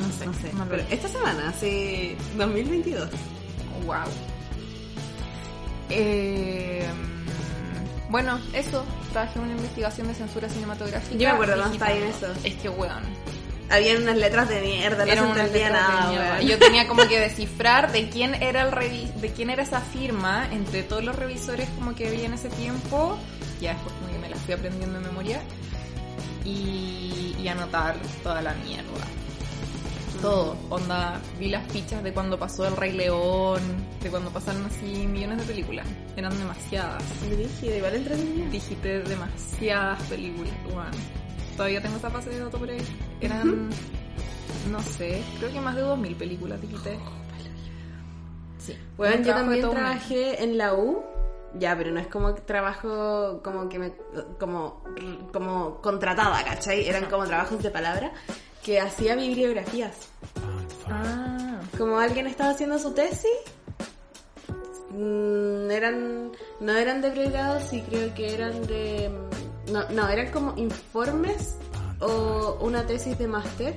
[0.00, 0.26] No sé.
[0.26, 3.08] no sé pero esta semana hace 2022
[3.84, 3.96] Wow.
[5.90, 6.86] Eh,
[8.12, 8.84] bueno, eso.
[9.12, 11.14] Traje una investigación de censura cinematográfica.
[11.18, 12.26] Yo me acuerdo cuando estaba en eso.
[12.44, 13.02] Es que, weón.
[13.70, 16.46] habían unas letras de mierda no se entendía nada weón.
[16.48, 20.46] Yo tenía como que descifrar de quién era el revi- de quién era esa firma
[20.52, 23.18] entre todos los revisores como que había en ese tiempo.
[23.60, 25.40] Ya después como que me la fui aprendiendo de memoria.
[26.44, 28.90] Y, y anotar toda la mierda.
[30.22, 30.56] Todo.
[30.70, 33.60] Onda, vi las fichas de cuando pasó El Rey León,
[34.00, 35.84] de cuando pasaron así millones de películas.
[36.16, 37.02] Eran demasiadas.
[37.28, 38.48] Brígido, igual entretenida.
[38.48, 40.92] Digité demasiadas películas, weón.
[41.56, 42.78] Todavía tengo esa fase de dato por ahí.
[43.20, 43.68] Eran,
[44.70, 46.96] no sé, creo que más de 2.000 películas digité.
[48.58, 48.78] Sí.
[48.96, 51.02] Bueno, yo también trabajé en la U.
[51.58, 53.92] Ya, pero no es como trabajo como que me
[54.38, 54.84] como
[55.32, 56.88] como contratada, ¿cachai?
[56.88, 58.12] Eran como trabajos de palabra
[58.62, 59.92] que hacía bibliografías.
[60.88, 63.30] Ah, Como alguien estaba haciendo su tesis,
[64.90, 69.10] mm, eran no eran de pregrado, sí creo que eran de
[69.72, 71.56] no, no, eran como informes
[72.00, 73.74] o una tesis de máster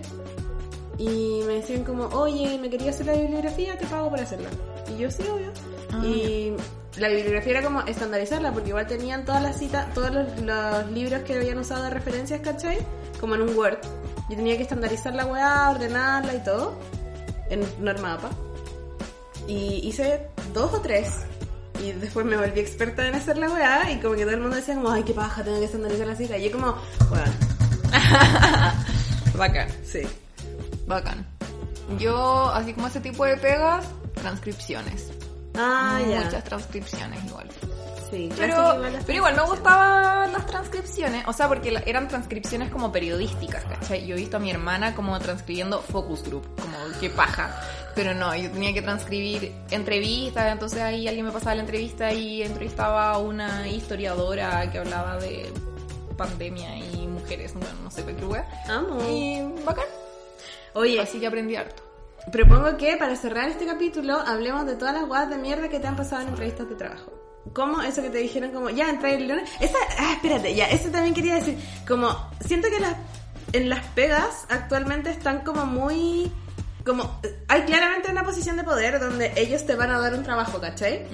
[0.98, 4.50] y me decían como, oye, me quería hacer la bibliografía, te pago por hacerla.
[4.94, 5.52] Y yo sí, obvio.
[5.92, 6.56] Ah, y
[6.98, 11.22] la bibliografía era como estandarizarla, porque igual tenían todas las citas, todos los, los libros
[11.24, 12.78] que habían usado de referencias, ¿cachai?
[13.20, 13.80] Como en un Word.
[14.30, 16.78] Yo tenía que estandarizar la weá, ordenarla y todo,
[17.50, 18.30] en Normapa.
[19.48, 21.10] Y hice dos o tres.
[21.84, 24.56] Y después me volví experta en hacer la weá, y como que todo el mundo
[24.56, 26.38] decía como, ay, qué paja, tengo que estandarizar la cita.
[26.38, 26.76] Y yo como,
[27.12, 27.32] weón,
[29.38, 30.02] bacán, sí.
[30.88, 31.26] bacán.
[32.00, 35.12] Yo, así como ese tipo de pegas, transcripciones.
[35.56, 36.22] Ah, ya.
[36.24, 37.48] Muchas transcripciones igual.
[38.10, 43.66] Sí, Pero, pero igual me gustaban las transcripciones, o sea, porque eran transcripciones como periodísticas,
[43.66, 44.06] ¿cachai?
[44.06, 47.60] Yo he visto a mi hermana como transcribiendo focus group, como qué paja.
[47.96, 52.44] Pero no, yo tenía que transcribir entrevistas, entonces ahí alguien me pasaba la entrevista y
[52.44, 55.52] entrevistaba a una historiadora que hablaba de
[56.18, 58.48] pandemia y mujeres, bueno, no sé qué wea.
[58.68, 59.00] Amo.
[59.10, 59.86] Y bacán,
[60.74, 61.84] Oye, así que aprendí harto.
[62.32, 65.88] Propongo que para cerrar este capítulo hablemos de todas las guadas de mierda que te
[65.88, 67.25] han pasado en entrevistas de trabajo.
[67.54, 69.50] ¿Cómo eso que te dijeron como, ya, entra el lunes?
[69.60, 71.58] Esa, ah, espérate, ya, eso también quería decir.
[71.88, 72.16] Como,
[72.46, 72.96] siento que las,
[73.54, 76.32] en las pegas actualmente están como muy...
[76.86, 80.60] Como, hay claramente una posición de poder donde ellos te van a dar un trabajo,
[80.60, 81.08] ¿cachai?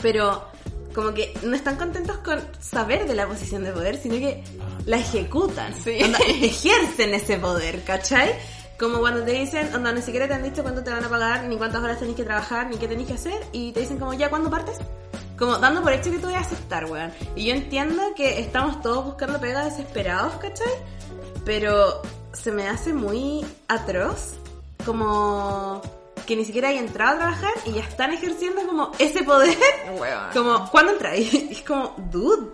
[0.00, 0.46] Pero
[0.94, 4.42] como que no están contentos con saber de la posición de poder, sino que
[4.86, 5.74] la ejecutan.
[5.74, 5.98] Sí.
[6.02, 8.34] Onda, ejercen ese poder, ¿cachai?
[8.78, 11.44] Como cuando te dicen, onda, ni siquiera te han dicho cuánto te van a pagar,
[11.44, 14.14] ni cuántas horas tenés que trabajar, ni qué tenés que hacer, y te dicen como,
[14.14, 14.78] ya, ¿cuándo partes?
[15.38, 17.12] Como dando por hecho que tú vas a aceptar, weón.
[17.34, 20.72] Y yo entiendo que estamos todos buscando pega desesperados, ¿cachai?
[21.44, 24.34] Pero se me hace muy atroz,
[24.84, 25.82] como
[26.26, 29.56] que ni siquiera hay entrado a trabajar y ya están ejerciendo como ese poder.
[29.98, 30.30] Weón.
[30.32, 31.32] Como, ¿cuándo entráis?
[31.50, 32.50] Es como, dude,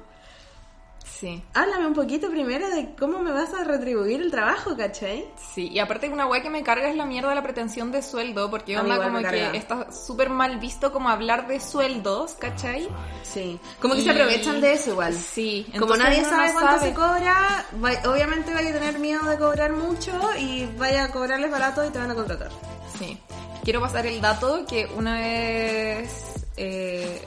[1.23, 1.41] Sí.
[1.55, 5.25] háblame un poquito primero de cómo me vas a retribuir el trabajo, ¿cachai?
[5.55, 8.03] Sí, y aparte una weá que me carga es la mierda de la pretensión de
[8.03, 12.89] sueldo, porque onda como que está súper mal visto como hablar de sueldos, ¿cachai?
[13.23, 13.61] Sí.
[13.81, 15.15] Como que Y- se aprovechan de eso igual.
[15.15, 16.89] Sí, Como nadie sabe cuánto sabe.
[16.89, 21.53] se cobra, va- obviamente vaya a tener miedo de cobrar mucho y vaya a cobrarles
[21.53, 22.51] barato y te van a contratar.
[22.99, 23.17] Sí.
[23.63, 27.23] Quiero pasar el dato que una vez, eh,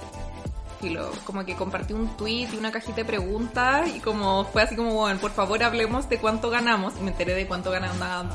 [0.85, 4.75] filo, como que compartí un tweet y una cajita de preguntas y como fue así
[4.75, 6.93] como, bueno, por favor hablemos de cuánto ganamos.
[6.99, 8.29] Y me enteré de cuánto ganaba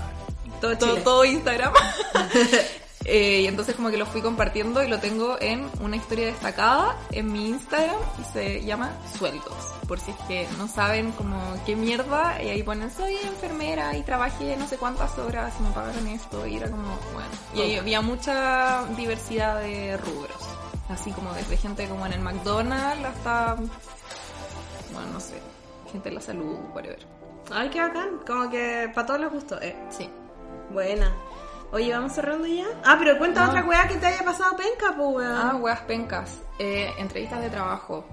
[0.60, 1.72] Todo todo, todo Instagram.
[3.06, 6.98] Eh, y entonces como que lo fui compartiendo y lo tengo en una historia destacada
[7.12, 9.72] en mi Instagram y se llama Sueldos.
[9.88, 14.02] Por si es que no saben como qué mierda, y ahí ponen soy enfermera y
[14.02, 17.30] trabajé no sé cuántas horas y me pagaron esto y era como, bueno.
[17.54, 20.59] Y ahí había mucha diversidad de rubros.
[20.90, 23.54] Así como desde gente como en el McDonald's hasta,
[24.92, 25.40] bueno, no sé,
[25.92, 26.98] gente de la salud, whatever.
[27.52, 28.20] Ay, qué bacán.
[28.26, 29.60] Como que para todos los gustos.
[29.62, 29.76] Eh.
[29.90, 30.10] Sí.
[30.70, 31.12] Buena.
[31.72, 32.66] Oye, ¿vamos cerrando ya?
[32.84, 33.50] Ah, pero cuenta No.
[33.50, 35.32] otra weá que te haya pasado penca, pues weón.
[35.36, 36.38] Ah, weas pencas.
[36.58, 38.04] Eh, entrevistas de trabajo.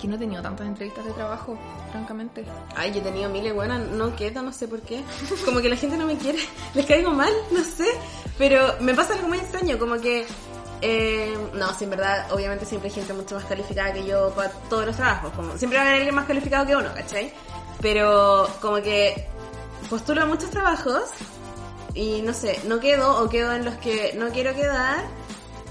[0.00, 1.58] Que no he tenido tantas entrevistas de trabajo,
[1.90, 2.44] francamente.
[2.76, 5.02] Ay, yo he tenido miles, buenas, no quedo, no sé por qué.
[5.44, 6.38] Como que la gente no me quiere,
[6.74, 7.86] les caigo mal, no sé.
[8.38, 10.24] Pero me pasa algo muy extraño, como que...
[10.80, 14.50] eh, no, sí, en verdad, obviamente siempre hay gente mucho más calificada que yo para
[14.70, 15.32] todos los trabajos.
[15.32, 17.32] Como, siempre va a haber alguien más calificado que uno, ¿cachai?
[17.80, 19.26] Pero como que
[19.90, 21.02] postulo a muchos trabajos
[21.94, 25.04] y no sé, no quedo o quedo en los que no quiero quedar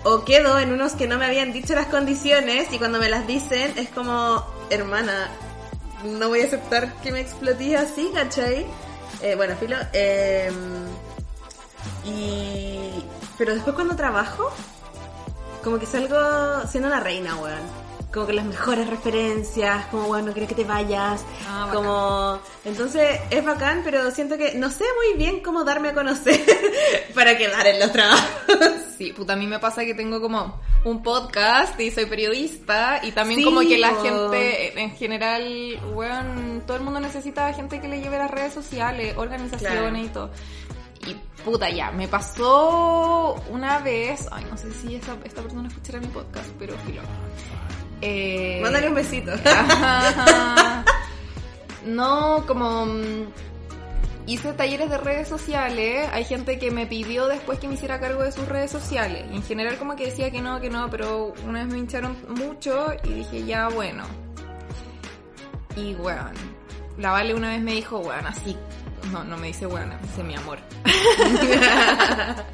[0.09, 3.27] o quedo en unos que no me habían dicho las condiciones y cuando me las
[3.27, 5.29] dicen es como, hermana,
[6.05, 8.65] no voy a aceptar que me explotes así, ¿cachai?
[9.21, 9.75] Eh, bueno, filo.
[9.91, 10.49] eh,
[12.05, 13.03] y...
[13.37, 14.49] Pero después cuando trabajo,
[15.63, 16.17] como que salgo
[16.67, 17.86] siendo una reina, weón.
[18.13, 21.25] Como que las mejores referencias, como, weón, no que te vayas.
[21.47, 22.39] Ah, como...
[22.63, 26.39] Entonces es bacán, pero siento que no sé muy bien cómo darme a conocer
[27.13, 28.27] para quedar en los trabajos.
[28.97, 33.11] Sí, puta, a mí me pasa que tengo como un podcast y soy periodista y
[33.11, 37.87] también Sí, como que la gente en general, weón, todo el mundo necesita gente que
[37.87, 40.31] le lleve las redes sociales, organizaciones y todo.
[41.05, 45.99] Y puta, ya, me pasó una vez, ay, no sé si esa, esta persona escuchará
[45.99, 47.01] mi podcast, pero filo.
[48.01, 49.31] Eh, Mándale un besito.
[49.45, 50.85] Ajá.
[51.85, 53.27] No, como mm,
[54.27, 58.23] hice talleres de redes sociales, hay gente que me pidió después que me hiciera cargo
[58.23, 59.25] de sus redes sociales.
[59.31, 62.17] Y en general como que decía que no, que no, pero una vez me hincharon
[62.27, 64.03] mucho y dije, ya, bueno.
[65.75, 66.33] Y weón,
[66.97, 68.55] la Vale una vez me dijo, weón, así.
[69.11, 70.59] No, no me dice weón, me dice mi amor.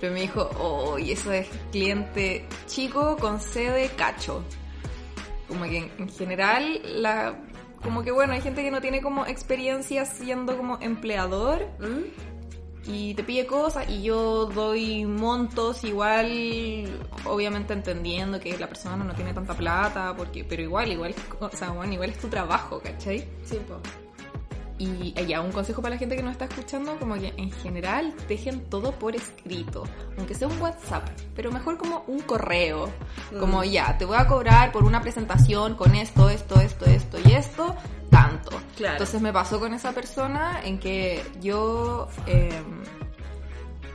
[0.00, 4.44] Pero me dijo, oh, y eso es cliente chico con sede cacho.
[5.48, 7.34] Como que en, en general, la,
[7.82, 12.90] como que bueno, hay gente que no tiene como experiencia siendo como empleador ¿Mm?
[12.90, 16.88] y te pide cosas y yo doy montos igual,
[17.24, 21.70] obviamente entendiendo que la persona no tiene tanta plata, porque, pero igual, igual, o sea,
[21.70, 23.28] bueno, igual es tu trabajo, ¿cachai?
[23.44, 23.80] Sí, po.
[24.78, 28.14] Y ya, un consejo para la gente que nos está escuchando, como que en general
[28.28, 29.82] dejen todo por escrito,
[30.16, 32.88] aunque sea un WhatsApp, pero mejor como un correo,
[33.40, 37.32] como ya, te voy a cobrar por una presentación con esto, esto, esto, esto y
[37.32, 37.74] esto,
[38.08, 38.50] tanto.
[38.76, 38.94] Claro.
[38.94, 42.08] Entonces me pasó con esa persona en que yo...
[42.26, 42.62] eh,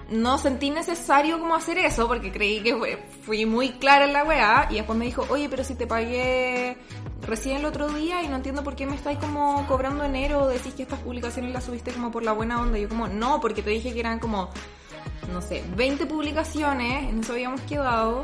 [0.09, 4.23] no sentí necesario como hacer eso porque creí que fue- fui muy clara en la
[4.23, 6.77] weá y después me dijo, oye, pero si te pagué
[7.25, 10.73] recién el otro día y no entiendo por qué me estáis como cobrando enero, decís
[10.73, 12.77] que estas publicaciones las subiste como por la buena onda.
[12.77, 14.49] Y yo como, no, porque te dije que eran como,
[15.31, 18.23] no sé, 20 publicaciones, en eso habíamos quedado.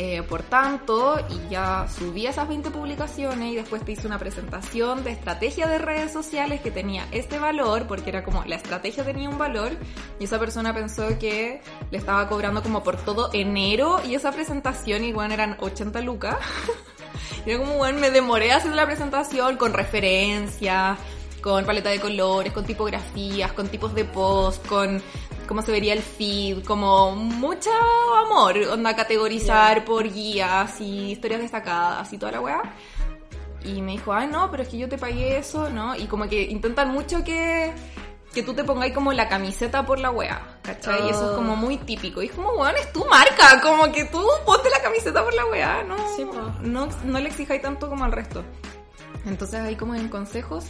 [0.00, 5.02] Eh, por tanto, y ya subí esas 20 publicaciones y después te hice una presentación
[5.02, 9.28] de estrategia de redes sociales que tenía este valor, porque era como la estrategia tenía
[9.28, 9.72] un valor,
[10.20, 15.02] y esa persona pensó que le estaba cobrando como por todo enero, y esa presentación
[15.02, 16.36] igual eran 80 lucas.
[17.44, 20.96] y era como, bueno, me demoré haciendo la presentación con referencias,
[21.40, 25.02] con paleta de colores, con tipografías, con tipos de post, con
[25.48, 27.70] cómo se vería el feed, como mucho
[28.24, 32.62] amor, onda categorizar por guías y historias destacadas y toda la weá.
[33.64, 35.96] Y me dijo, ay no, pero es que yo te pagué eso, ¿no?
[35.96, 37.72] Y como que intentan mucho que,
[38.32, 41.06] que tú te pongáis como la camiseta por la weá, ¿cachai?
[41.06, 42.22] Y eso es como muy típico.
[42.22, 45.44] Y es como, weón, es tu marca, como que tú ponte la camiseta por la
[45.46, 45.96] weá, ¿no?
[46.14, 46.24] Sí,
[46.62, 48.44] no, no le exijáis tanto como al resto.
[49.26, 50.66] Entonces ahí como en consejos,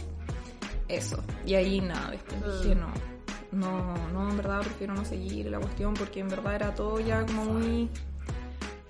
[0.87, 1.21] eso.
[1.45, 2.61] Y ahí nada, después Mm.
[2.61, 2.87] dije no.
[3.51, 7.25] No, no, en verdad prefiero no seguir la cuestión porque en verdad era todo ya
[7.25, 7.89] como muy,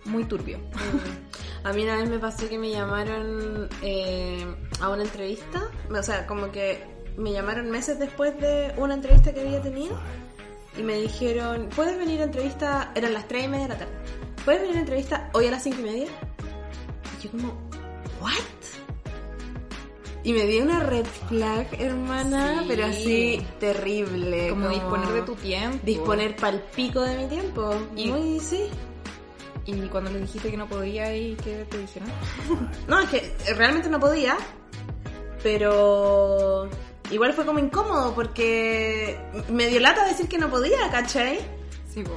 [0.06, 0.58] muy turbio.
[0.58, 1.68] Mm.
[1.68, 4.46] A mí una vez me pasó que me llamaron eh,
[4.82, 6.84] a una entrevista, o sea, como que
[7.18, 10.00] me llamaron meses después de una entrevista que había tenido
[10.78, 12.92] y me dijeron, ¿puedes venir a entrevista?
[12.96, 13.94] Eran las 3 y media de la tarde.
[14.46, 16.08] ¿Puedes venir a entrevista hoy a las 5 y media?
[17.18, 17.50] Y yo como,
[18.22, 18.79] ¿what?
[20.30, 22.66] Y me dio una red flag, hermana, Sí.
[22.68, 24.50] pero así terrible.
[24.52, 25.80] Como disponer de tu tiempo.
[25.84, 27.74] Disponer pal pico de mi tiempo.
[27.96, 28.66] Y- Muy, sí.
[29.66, 32.10] Y cuando le dijiste que no podía y qué te dijeron.
[32.88, 34.38] No, es que realmente no podía,
[35.42, 36.70] pero
[37.10, 39.20] igual fue como incómodo porque
[39.50, 41.40] me dio lata decir que no podía, ¿cachai?
[41.92, 42.12] Sí, po.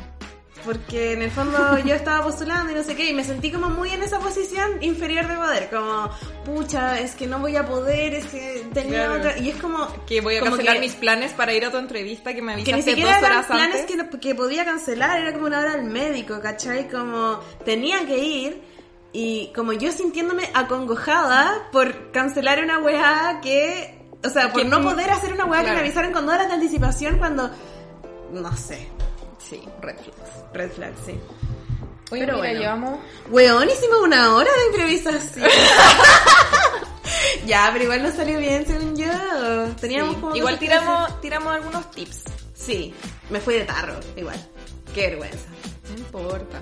[0.65, 3.69] Porque en el fondo yo estaba postulando y no sé qué, y me sentí como
[3.69, 6.09] muy en esa posición inferior de poder, como,
[6.45, 9.15] pucha, es que no voy a poder, es que tenía Claro.
[9.19, 9.89] otra, y es como...
[10.07, 12.53] Que voy a como cancelar que- mis planes para ir a tu entrevista que me
[12.57, 14.09] que ni avisaste siquiera dos eran horas planes antes.
[14.11, 16.89] que, que podía cancelar, era como una hora al médico, ¿cachai?
[16.89, 18.63] Como tenía que ir
[19.15, 24.01] Y como yo sintiéndome acongojada por cancelar una weá que.
[24.25, 26.49] O sea, por no tú- poder hacer una weá que me avisaron con dos horas
[26.49, 27.51] de anticipación cuando.
[28.33, 28.89] No sé.
[29.53, 30.55] Sí, red flags.
[30.55, 31.21] Red flag, sí.
[32.09, 32.61] Pero mira, bueno.
[32.61, 33.01] llevamos...
[33.31, 35.47] Weón, hicimos una hora de improvisación.
[37.47, 39.11] ya, pero igual nos salió bien, según yo.
[39.79, 40.21] Teníamos Sí.
[40.23, 42.23] como Igual tiramos, tiramos algunos tips.
[42.55, 42.95] Sí,
[43.29, 44.41] me fui de tarro, igual.
[44.95, 45.49] Qué vergüenza.
[45.91, 46.61] No importa.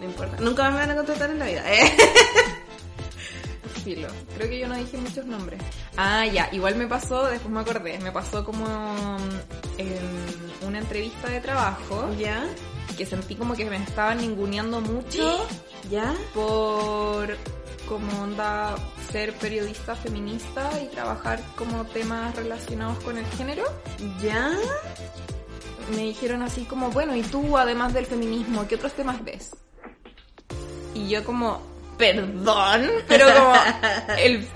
[0.00, 0.36] No importa.
[0.40, 1.96] Nunca me van a contratar en la vida, ¿eh?
[3.82, 4.08] Filo.
[4.36, 5.60] Creo que yo no dije muchos nombres.
[5.96, 6.48] Ah, ya.
[6.52, 12.14] Igual me pasó, después me acordé, me pasó como mm, en una entrevista de trabajo
[12.18, 12.46] ¿Ya?
[12.96, 15.46] que sentí como que me estaban ninguneando mucho
[15.90, 16.14] ¿Ya?
[16.34, 17.36] por
[17.88, 18.74] como onda
[19.10, 23.64] ser periodista feminista y trabajar como temas relacionados con el género.
[24.22, 24.52] ¿Ya?
[25.90, 29.50] Me dijeron así como, bueno, y tú además del feminismo, ¿qué otros temas ves?
[30.94, 31.60] Y yo como,
[31.98, 33.54] perdón, pero como
[34.18, 34.46] el,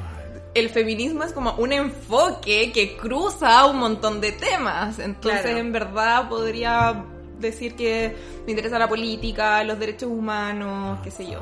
[0.54, 4.98] el feminismo es como un enfoque que cruza un montón de temas.
[4.98, 5.58] Entonces, Claro.
[5.58, 7.04] en verdad, podría
[7.38, 8.16] decir que
[8.46, 11.40] me interesa la política, los derechos humanos, qué sé yo.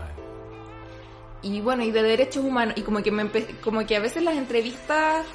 [1.43, 3.29] Y bueno, y de derechos humanos, y como que me
[3.63, 5.27] como que a veces las entrevistas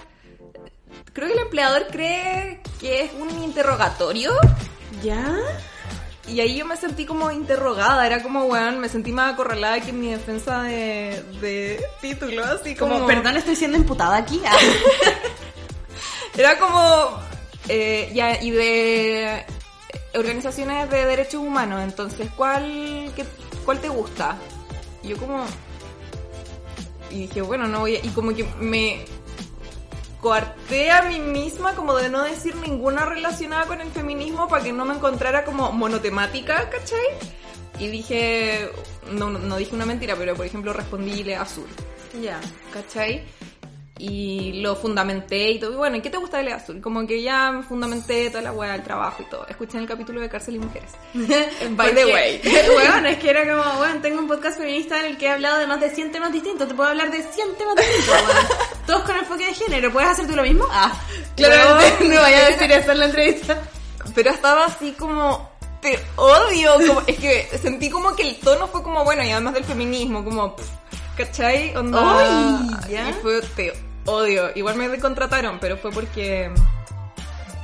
[1.14, 4.32] creo que el empleador cree que es un interrogatorio
[5.04, 5.38] ¿Ya?
[6.32, 9.90] Y ahí yo me sentí como interrogada, era como, weón, me sentí más acorralada que
[9.90, 12.94] en mi defensa de, de título, así como...
[12.96, 14.42] Como, perdón, estoy siendo imputada aquí.
[14.46, 14.56] Ah.
[16.38, 17.20] Era como,
[17.68, 19.46] eh, ya, y de
[20.16, 23.26] organizaciones de derechos humanos, entonces, ¿cuál, qué-
[23.66, 24.38] cuál te gusta?
[25.04, 25.44] Y yo como...
[27.12, 28.06] Y dije, bueno, no voy a...
[28.06, 29.04] Y como que me
[30.22, 34.74] coarté a mí misma como de no decir ninguna relacionada con el feminismo para que
[34.74, 37.06] no me encontrara como monotemática, ¿cachai?
[37.80, 38.70] Y dije,
[39.12, 41.68] no, no dije una mentira, pero por ejemplo respondí Lea Azul.
[42.22, 42.40] ya.
[42.74, 43.24] ¿cachai?
[44.02, 45.74] Y lo fundamenté y todo.
[45.74, 46.80] Y bueno, ¿y qué te gusta de Lea Azul?
[46.80, 49.46] Como que ya me fundamenté toda la weá del trabajo y todo.
[49.46, 50.92] Escuchen el capítulo de Cárcel y Mujeres.
[51.72, 52.42] By the way.
[52.78, 55.58] Weón, es que era como, weón, tengo un podcast feminista en el que he hablado
[55.58, 56.70] de más de 100 temas distintos.
[56.70, 58.48] Te puedo hablar de 100 temas distintos, weón.
[58.88, 59.92] Todos con enfoque de género.
[59.92, 60.66] ¿Puedes hacer tú lo mismo?
[60.72, 60.98] Ah,
[61.36, 63.62] claramente no vaya a decir eso en la entrevista.
[64.16, 65.50] Pero estaba así como,
[65.82, 66.76] te odio.
[66.88, 70.24] Como, es que sentí como que el tono fue como, bueno, y además del feminismo,
[70.24, 70.70] como, pff,
[71.18, 71.76] ¿cachai?
[71.76, 72.00] Onda.
[72.02, 73.10] Ay, ya.
[73.10, 73.74] Y fue, te
[74.10, 74.52] odio.
[74.56, 76.52] Igual me contrataron, pero fue porque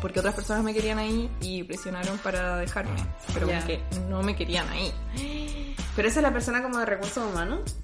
[0.01, 2.95] porque otras personas me querían ahí y presionaron para dejarme.
[3.33, 4.93] Pero porque no me querían ahí.
[5.95, 7.75] Pero esa es la persona como de recursos humanos.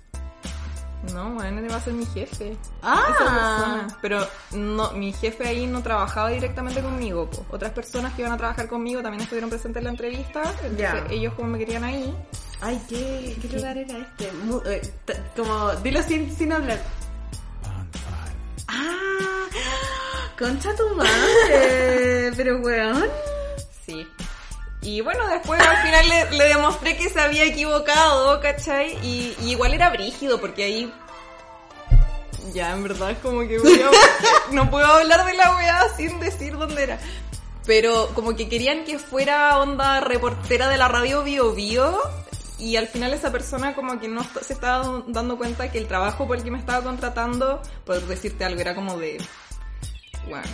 [1.13, 2.55] No, bueno, va a ser mi jefe.
[2.83, 3.07] Ah.
[3.09, 3.97] Esa.
[4.03, 7.27] Pero no, mi jefe ahí no trabajaba directamente conmigo.
[7.27, 7.43] po.
[7.49, 10.43] Otras personas que iban a trabajar conmigo también estuvieron presentes en la entrevista.
[10.63, 12.15] Entonces ellos como me querían ahí.
[12.61, 14.29] Ay, ¿qué, qué lugar era este?
[14.67, 14.81] Eh,
[15.35, 16.79] como, dilo sin, sin hablar.
[18.71, 19.47] Ah,
[20.37, 22.31] concha tu madre.
[22.35, 23.05] Pero weón.
[23.85, 24.07] Sí.
[24.81, 28.97] Y bueno, después al final le, le demostré que se había equivocado, ¿cachai?
[29.03, 30.93] Y, y igual era brígido porque ahí...
[32.53, 36.83] Ya, en verdad, como que a- no puedo hablar de la weá sin decir dónde
[36.83, 36.99] era.
[37.67, 41.99] Pero como que querían que fuera onda reportera de la radio Bio Bio
[42.61, 46.27] y al final esa persona como que no se estaba dando cuenta que el trabajo
[46.27, 49.17] por el que me estaba contratando, por decirte algo, era como de
[50.29, 50.45] bueno,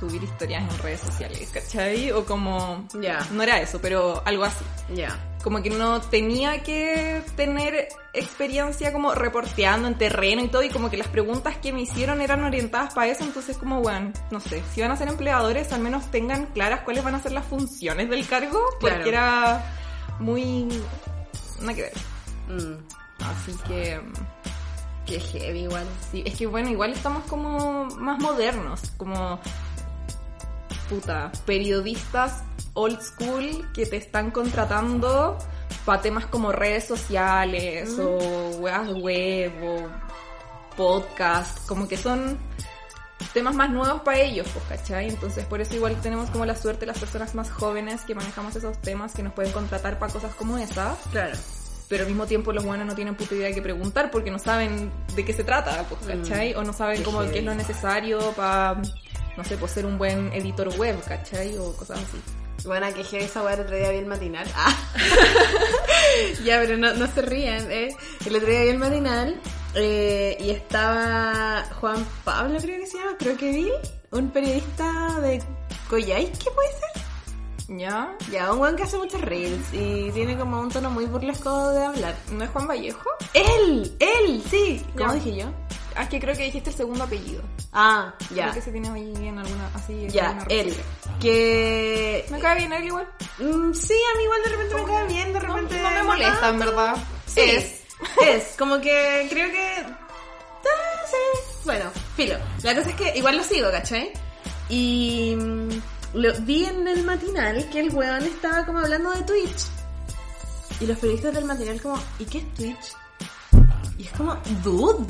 [0.00, 2.10] subir historias en redes sociales, ¿cachai?
[2.10, 2.86] O como...
[3.00, 3.24] Ya.
[3.30, 4.64] No era eso, pero algo así.
[4.94, 5.16] Ya.
[5.44, 10.90] Como que no tenía que tener experiencia como reporteando en terreno y todo, y como
[10.90, 14.62] que las preguntas que me hicieron eran orientadas para eso, entonces como, bueno, no sé,
[14.74, 18.10] si van a ser empleadores, al menos tengan claras cuáles van a ser las funciones
[18.10, 19.08] del cargo, porque Claro.
[19.08, 19.64] era
[20.18, 20.68] muy...
[21.62, 21.92] Nada que ver.
[22.48, 22.76] Mm.
[23.24, 24.00] Así que...
[25.06, 25.86] Que heavy igual.
[26.10, 29.40] Sí, es que bueno, igual estamos como más modernos, como
[30.88, 32.44] puta, periodistas
[32.74, 35.38] old school que te están contratando
[35.84, 42.38] para temas como redes sociales o weas web o podcast, como que son
[43.32, 45.08] temas más nuevos para ellos, pues, ¿cachai?
[45.08, 48.78] Entonces por eso igual tenemos como la suerte las personas más jóvenes que manejamos esos
[48.80, 51.36] temas que nos pueden contratar para cosas como esas Claro.
[51.88, 54.38] pero al mismo tiempo los buenos no tienen puta idea de qué preguntar porque no
[54.38, 56.54] saben de qué se trata, pues, ¿cachai?
[56.54, 58.80] O no saben Qué como qué es lo necesario para,
[59.36, 61.56] no sé, pues ser un buen editor web, ¿cachai?
[61.58, 62.20] O cosas así.
[62.64, 64.46] Bueno, que esa weá el otro día vi el matinal.
[64.54, 64.72] Ah.
[66.44, 67.96] ya, pero no, no se rían, ¿eh?
[68.24, 69.40] El otro día vi el matinal
[69.74, 73.70] eh, y estaba Juan Pablo, creo que se llama, creo que vi,
[74.10, 75.42] un periodista de
[75.88, 77.78] Coyhaique, ¿puede ser?
[77.78, 78.16] ¿Ya?
[78.30, 81.84] Ya, un weón que hace muchos reels y tiene como un tono muy burlesco de
[81.84, 82.14] hablar.
[82.32, 83.08] ¿No es Juan Vallejo?
[83.32, 84.84] Él, él, sí.
[84.96, 85.14] ¿Cómo Ya.
[85.20, 85.46] dije yo?
[85.94, 87.42] Ah, es que creo que dijiste el segundo apellido.
[87.72, 88.52] Ah, Creo ya.
[88.52, 90.06] que se tiene ahí en alguna, así.
[90.08, 90.74] Ya, alguna él.
[91.20, 92.26] Que...
[92.30, 93.06] Me cae bien él igual.
[93.38, 95.82] Mm, sí, a mí igual de repente me cae bien, de No, repente...
[95.82, 96.96] no me molesta, en verdad.
[97.26, 97.81] Sí, Es.
[98.26, 98.54] Es.
[98.58, 99.76] como que creo que...
[99.86, 100.02] Ah.
[101.64, 102.36] Bueno, filo.
[102.62, 104.12] La cosa es que igual lo sigo, ¿cachai?
[104.68, 105.68] Y mm,
[106.14, 109.66] lo, vi en el matinal que el weón estaba como hablando de Twitch.
[110.80, 112.96] Y los periodistas del matinal como, ¿y qué es Twitch?
[113.98, 114.34] Y es como,
[114.64, 115.06] dude,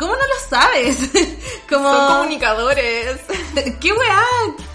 [0.00, 1.10] ¿cómo no lo sabes?
[1.68, 1.92] como...
[1.92, 3.20] Son comunicadores.
[3.80, 4.22] ¿Qué weá?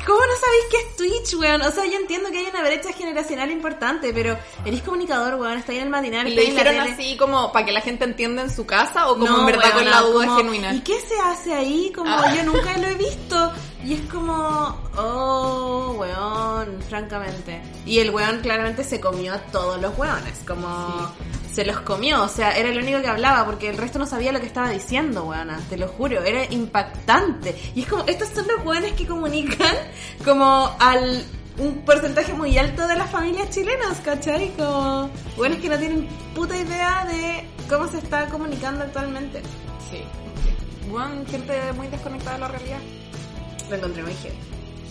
[0.05, 1.63] ¿Cómo no sabéis qué es Twitch, weón?
[1.63, 5.71] O sea, yo entiendo que hay una brecha generacional importante, pero eres comunicador, weón, está
[5.71, 8.51] ahí en el matinal, Y le dijeron así como para que la gente entienda en
[8.51, 10.73] su casa o como No, en verdad con la duda como, genuina.
[10.75, 11.91] ¿Y qué se hace ahí?
[11.95, 12.31] Como Ah.
[12.35, 13.51] yo nunca lo he visto.
[13.83, 17.61] Y es como, oh, weón, francamente.
[17.85, 21.11] Y el weón claramente se comió a todos los weones, como
[21.55, 24.33] se los comió, o sea, era el único que hablaba porque el resto no sabía
[24.33, 27.55] lo que estaba diciendo, weona, te lo juro, era impactante.
[27.73, 29.73] Y es como, estos son los weones que comunican
[30.25, 31.23] como al
[31.57, 34.49] un porcentaje muy alto de las familias chilenas, ¿cachai?
[34.57, 39.41] Como weones que no tienen puta idea de cómo se está comunicando actualmente.
[39.89, 40.03] Sí.
[40.91, 42.79] Bueno, gente muy desconectada de la realidad.
[43.69, 44.35] Lo encontré muy heavy.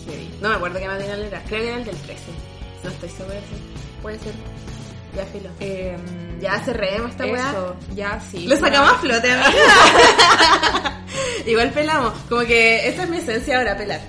[0.07, 0.29] Heavy.
[0.41, 1.43] No me acuerdo qué matinal era.
[1.43, 2.23] Creo que era el del 13.
[2.83, 3.35] No estoy segura.
[3.35, 3.55] sí.
[4.01, 4.33] Puede ser.
[5.15, 5.49] Ya filo.
[5.59, 5.97] Eh,
[6.41, 7.53] Ya cerremos esta weá.
[7.95, 8.47] Ya sí.
[8.47, 11.01] Lo sacamos a flote, amiga.
[11.45, 12.13] Igual pelamos.
[12.29, 14.01] Como que esa es mi esencia ahora, pelar.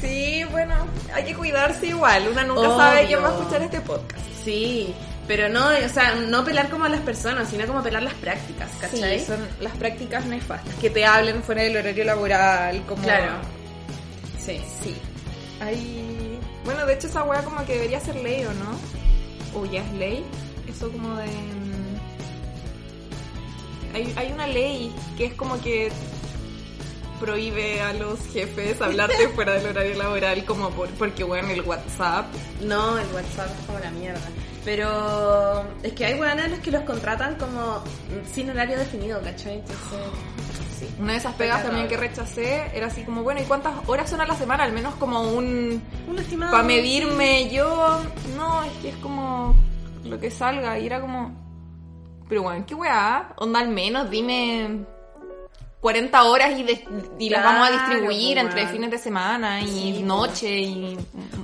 [0.00, 0.74] Sí, bueno,
[1.14, 2.28] hay que cuidarse igual.
[2.28, 2.76] Una nunca Obvio.
[2.76, 4.22] sabe quién va a escuchar este podcast.
[4.44, 4.94] Sí.
[5.26, 8.68] Pero no, o sea, no pelar como a las personas, sino como pelar las prácticas,
[8.78, 9.18] ¿cachai?
[9.18, 10.74] Sí, son las prácticas nefastas.
[10.74, 13.02] Que te hablen fuera del horario laboral, como...
[13.02, 13.32] Claro.
[14.38, 14.60] Sí.
[14.82, 14.94] Sí.
[15.62, 16.38] Hay...
[16.66, 18.78] Bueno, de hecho esa weá como que debería ser ley, ¿o no?
[19.54, 20.24] O ya es ley.
[20.68, 21.26] Eso como de...
[21.26, 21.96] mm,
[23.94, 25.90] Hay, hay una ley que es como que
[27.20, 32.26] prohíbe a los jefes hablarte fuera del horario laboral como por, porque, bueno, el WhatsApp.
[32.62, 34.20] No, el WhatsApp es como la mierda.
[34.64, 37.82] Pero es que hay weones los que los contratan como
[38.32, 39.56] sin horario definido, ¿cachai?
[39.56, 39.98] Entonces,
[40.86, 40.94] sí.
[40.98, 44.20] Una de esas pegas también que rechacé era así como, bueno, ¿y cuántas horas son
[44.20, 44.64] a la semana?
[44.64, 45.82] Al menos como un...
[46.08, 46.52] Un estimado.
[46.52, 48.00] Para medirme yo,
[48.36, 49.54] no, es que es como
[50.04, 50.78] lo que salga.
[50.78, 51.32] Y era como,
[52.28, 53.34] pero bueno, ¿qué weá?
[53.36, 54.86] Onda al menos, dime
[55.84, 56.82] 40 horas y, de-
[57.18, 60.96] y las vamos a distribuir entre fines de semana y Sí, noche y...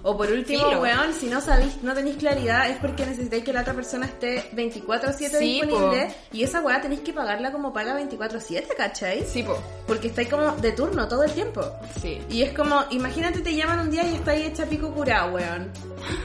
[0.03, 0.81] O por último, Filo.
[0.81, 4.51] weón, si no sabéis, no tenéis claridad, es porque necesitáis que la otra persona esté
[4.53, 6.09] 24-7 Sí, disponible.
[6.33, 9.27] Y esa weá tenéis que pagarla como paga 24-7, ¿cachai?
[9.27, 9.59] Sí, po.
[9.87, 11.61] Porque estáis como de turno todo el tiempo.
[12.01, 12.19] Sí.
[12.31, 15.71] Y es como, imagínate te llaman un día y estáis hecha pico curado, weón.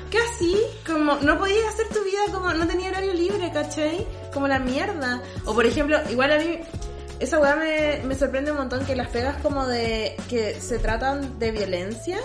[0.09, 0.55] ¿Qué así?
[0.87, 4.07] Como, no podías hacer tu vida como, no tenía horario libre, ¿cachai?
[4.33, 5.21] Como la mierda.
[5.43, 6.59] O por ejemplo, igual a mí,
[7.19, 11.39] esa weá me, me sorprende un montón que las pegas como de, que se tratan
[11.39, 12.17] de violencia,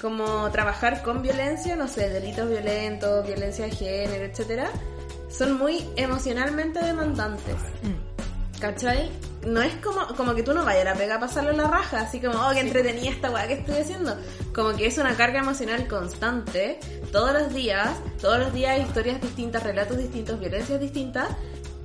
[0.00, 4.70] como trabajar con violencia, no sé, delitos violentos, violencia de género, etcétera,
[5.30, 7.56] son muy emocionalmente demandantes.
[8.60, 9.10] ¿Cachai?
[9.44, 11.66] No es como, como que tú no vayas a la pega a pasarlo en la
[11.66, 14.16] raja, así como, oh, qué entretenida esta weá que estoy haciendo.
[14.54, 16.78] Como que es una carga emocional constante,
[17.10, 17.90] todos los días,
[18.20, 21.28] todos los días hay historias distintas, relatos distintos, violencias distintas,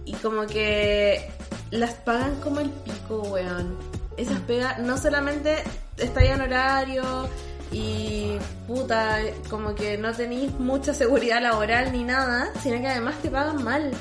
[0.05, 1.27] y como que
[1.71, 3.77] las pagan como el pico, weón.
[4.17, 5.63] Esas pegas, no solamente
[5.97, 7.29] estáis en horario
[7.71, 13.29] y puta, como que no tenéis mucha seguridad laboral ni nada, sino que además te
[13.29, 13.91] pagan mal.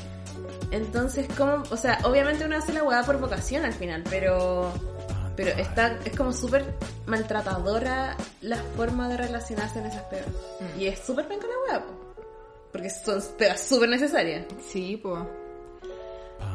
[0.70, 4.72] Entonces, como, o sea, obviamente uno hace la weá por vocación al final, pero
[5.36, 6.64] pero está es como súper
[7.04, 10.28] maltratadora la forma de relacionarse en esas pegas.
[10.78, 11.92] Y es súper penca la weá, po.
[12.72, 14.46] porque son pegas súper necesarias.
[14.70, 15.28] Sí, po.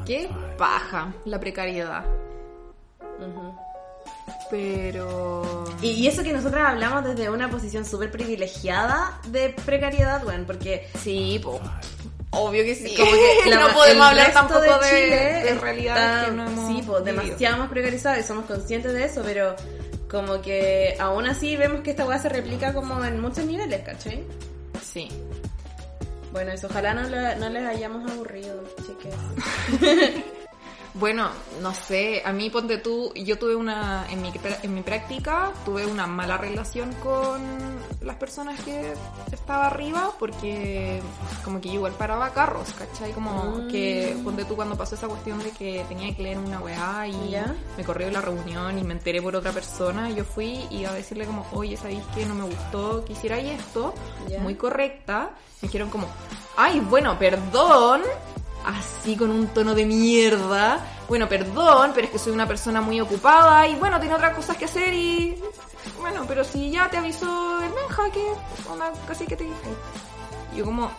[0.05, 2.03] Qué paja la precariedad.
[4.49, 5.63] Pero...
[5.81, 10.87] Y, y eso que nosotras hablamos desde una posición súper privilegiada de precariedad, weón, porque
[11.01, 11.59] Sí, po.
[12.31, 12.95] Obvio que sí.
[12.97, 16.67] como que la- no podemos hablar tampoco de, Chile de está- realidades que no hemos
[16.67, 17.01] Sí, vivido.
[17.01, 19.55] demasiado más precarizado y somos conscientes de eso, pero
[20.09, 24.23] como que aún así vemos que esta weá se replica como en muchos niveles, ¿cachai?
[24.81, 25.07] Sí.
[26.31, 29.13] Bueno, eso, ojalá no, la- no les hayamos aburrido, chiques.
[30.93, 31.29] Bueno,
[31.61, 34.31] no sé, a mí ponte tú, yo tuve una, en mi,
[34.61, 37.41] en mi práctica, tuve una mala relación con
[38.01, 38.93] las personas que
[39.31, 41.01] estaba arriba porque
[41.45, 43.13] como que yo igual paraba carros, ¿cachai?
[43.13, 47.07] Como que ponte tú cuando pasó esa cuestión de que tenía que leer una weá
[47.07, 47.35] y
[47.77, 51.25] me corrió la reunión y me enteré por otra persona, yo fui y a decirle
[51.25, 53.93] como, oye, ¿sabéis que no me gustó que hicierais esto?
[54.41, 55.31] Muy correcta.
[55.61, 56.07] Me dijeron como,
[56.57, 58.01] ay, bueno, perdón.
[58.65, 60.79] Así con un tono de mierda.
[61.07, 64.57] Bueno, perdón, pero es que soy una persona muy ocupada y bueno, tiene otras cosas
[64.57, 65.41] que hacer y...
[65.99, 68.25] Bueno, pero si ya te avisó el Benja que
[68.69, 69.55] onda, casi que te dije.
[70.55, 70.91] Yo como...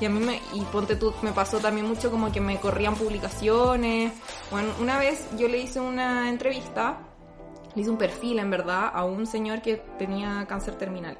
[0.00, 0.40] Y a mí me...
[0.52, 4.12] Y ponte tú, me pasó también mucho como que me corrían publicaciones.
[4.50, 6.98] Bueno, una vez yo le hice una entrevista,
[7.74, 11.18] le hice un perfil en verdad a un señor que tenía cáncer terminal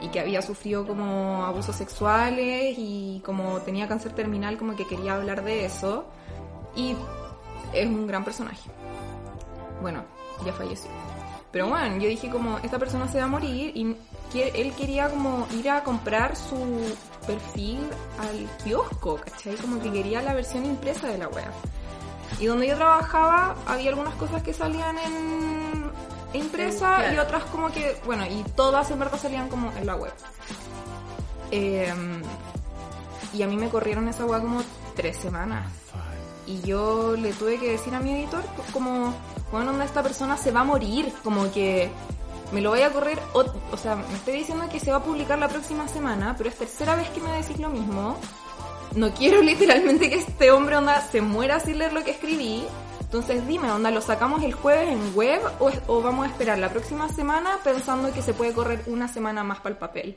[0.00, 5.14] y que había sufrido como abusos sexuales y como tenía cáncer terminal como que quería
[5.14, 6.06] hablar de eso
[6.74, 6.94] y
[7.72, 8.70] es un gran personaje.
[9.80, 10.04] Bueno,
[10.44, 10.90] ya falleció.
[11.50, 13.96] Pero bueno, yo dije como esta persona se va a morir y
[14.34, 16.56] él quería como ir a comprar su
[17.26, 17.80] perfil
[18.18, 19.56] al kiosco, ¿cachai?
[19.56, 21.50] Como que quería la versión impresa de la web.
[22.38, 25.90] Y donde yo trabajaba había algunas cosas que salían en
[26.32, 27.14] impresa Claro.
[27.14, 30.12] y otras como que, bueno, y todas en verdad salían como en la web.
[31.50, 31.92] Eh,
[33.32, 34.62] y a mí me corrieron esa web como
[34.94, 35.70] tres semanas.
[36.46, 39.12] Y yo le tuve que decir a mi editor pues, como,
[39.50, 41.90] bueno, onda, esta persona se va a morir, como que
[42.52, 45.02] me lo voy a correr, o, o sea, me estoy diciendo que se va a
[45.02, 48.16] publicar la próxima semana, pero es tercera vez que me decís lo mismo.
[48.94, 52.64] No quiero literalmente que este hombre onda se muera sin leer lo que escribí.
[53.06, 56.68] Entonces dime, onda, ¿lo sacamos el jueves en web o, o vamos a esperar la
[56.70, 60.16] próxima semana pensando que se puede correr una semana más para el papel?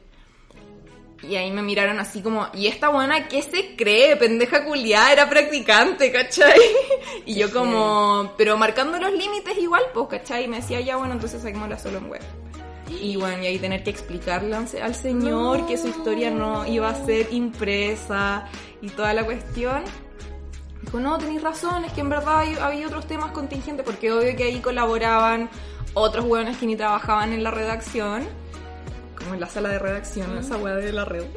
[1.21, 4.15] Y ahí me miraron así como, ¿y esta buena qué se cree?
[4.15, 6.59] Pendeja culiada, era practicante, ¿cachai?
[7.25, 10.45] Y yo como, pero marcando los límites igual, pues, ¿cachai?
[10.45, 12.21] Y me decía, ya bueno, entonces saquémosla solo en web.
[13.01, 16.65] Y bueno, y ahí tener que explicarle al se- al señor que su historia no
[16.65, 18.47] iba a ser impresa
[18.81, 19.83] y toda la cuestión.
[20.81, 24.45] Dijo, no, tenéis razón, es que en verdad había otros temas contingentes, porque obvio que
[24.45, 25.49] ahí colaboraban
[25.93, 28.27] otros hueones que ni trabajaban en la redacción,
[29.17, 31.25] como en la sala de redacción, esa hueá de la red.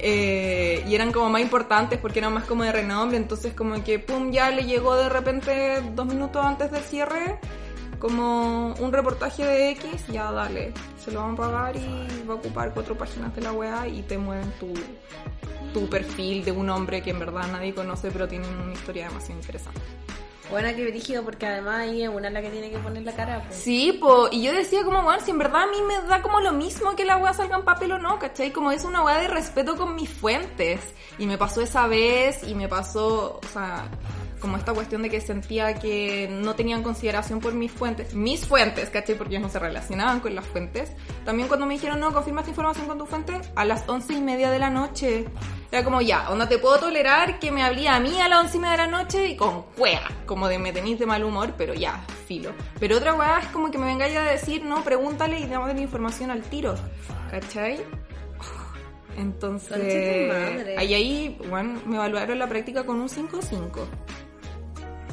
[0.00, 3.98] Eh, y eran como más importantes porque eran más como de renombre, entonces como que
[3.98, 7.40] pum, ya le llegó de repente dos minutos antes del cierre
[7.98, 10.72] como un reportaje de X, ya dale,
[11.02, 14.02] se lo van a pagar y va a ocupar cuatro páginas de la weá y
[14.02, 14.72] te mueven tu,
[15.72, 19.40] tu perfil de un hombre que en verdad nadie conoce pero tiene una historia demasiado
[19.40, 19.80] interesante.
[20.50, 23.42] Buena que brígido porque además ahí es una la que tiene que poner la cara.
[23.46, 23.60] pues.
[23.60, 26.40] Sí, po, y yo decía como, bueno, si en verdad a mí me da como
[26.40, 28.50] lo mismo que la weá salga en papel o no, ¿cachai?
[28.50, 30.80] Como es una weá de respeto con mis fuentes.
[31.18, 33.90] Y me pasó esa vez, y me pasó, o sea,
[34.40, 38.14] como esta cuestión de que sentía que no tenían consideración por mis fuentes.
[38.14, 39.16] Mis fuentes, ¿cachai?
[39.16, 40.92] Porque ellos no se relacionaban con las fuentes.
[41.24, 44.20] También cuando me dijeron, no, confirma esta información con tu fuente, a las once y
[44.20, 45.24] media de la noche.
[45.70, 48.56] Era como, ya, onda, te puedo tolerar que me hablé a mí a las once
[48.56, 51.54] y media de la noche y con cuea, como de me tenéis de mal humor,
[51.58, 52.52] pero ya, filo.
[52.80, 55.80] Pero otra weá es como que me vengáis a decir, no, pregúntale y dame la
[55.80, 56.74] información al tiro,
[57.30, 57.80] ¿cachai?
[59.18, 60.30] Entonces,
[60.78, 63.68] ahí, ahí, bueno, me evaluaron la práctica con un 5-5.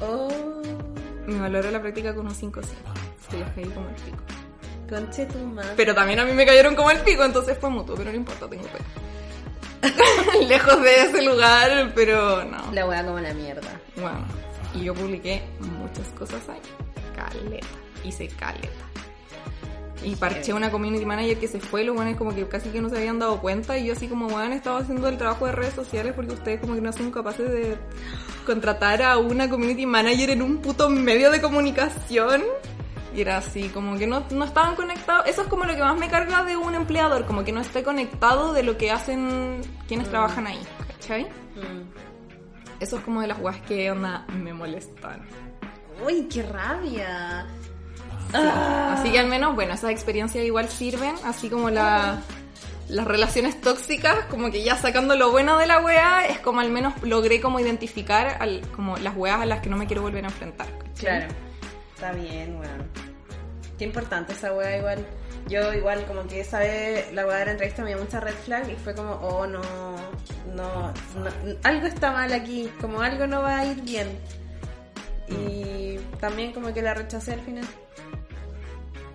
[0.02, 0.28] Oh,
[1.28, 2.62] Me evaluaron la práctica con un 5-5.
[3.22, 4.18] Estoy ahí como el pico.
[4.90, 5.74] conche tu madre.
[5.76, 8.48] Pero también a mí me cayeron como el pico, entonces fue mutuo, pero no importa,
[8.48, 8.86] tengo pena.
[10.48, 12.72] Lejos de ese lugar, pero no.
[12.72, 13.70] La wea como la mierda.
[13.96, 14.26] Bueno,
[14.74, 16.60] y yo publiqué muchas cosas ahí.
[17.16, 17.68] Caleta.
[18.04, 18.70] Hice caleta.
[20.04, 22.90] Y parché una community manager que se fue, los buenos como que casi que no
[22.90, 23.78] se habían dado cuenta.
[23.78, 26.76] Y yo así como, bueno, estaba haciendo el trabajo de redes sociales porque ustedes como
[26.76, 27.78] que no son capaces de
[28.46, 32.44] contratar a una community manager en un puto medio de comunicación.
[33.16, 35.26] Y era así, como que no, no estaban conectados.
[35.28, 37.82] Eso es como lo que más me carga de un empleador, como que no esté
[37.82, 41.24] conectado de lo que hacen quienes trabajan ahí, ¿cachai?
[41.24, 42.06] Mm.
[42.82, 45.26] Eso es como de las weas que onda me molestan.
[46.06, 47.48] Uy, qué rabia.
[48.36, 52.22] Así que al menos, bueno, esas experiencias igual sirven, así como la,
[52.90, 56.70] las relaciones tóxicas, como que ya sacando lo bueno de la wea, es como al
[56.70, 60.24] menos logré como identificar al, como las weas a las que no me quiero volver
[60.24, 60.68] a enfrentar.
[60.98, 61.28] Claro.
[61.96, 62.90] Está bien, weón.
[63.78, 65.06] Qué importante esa wea igual.
[65.48, 68.34] Yo igual como que esa vez la wea de la entrevista me dio mucha red
[68.34, 69.62] flag y fue como, oh no,
[70.56, 74.08] no, no, algo está mal aquí, como algo no va a ir bien.
[75.28, 77.66] Y también como que la rechacé al final.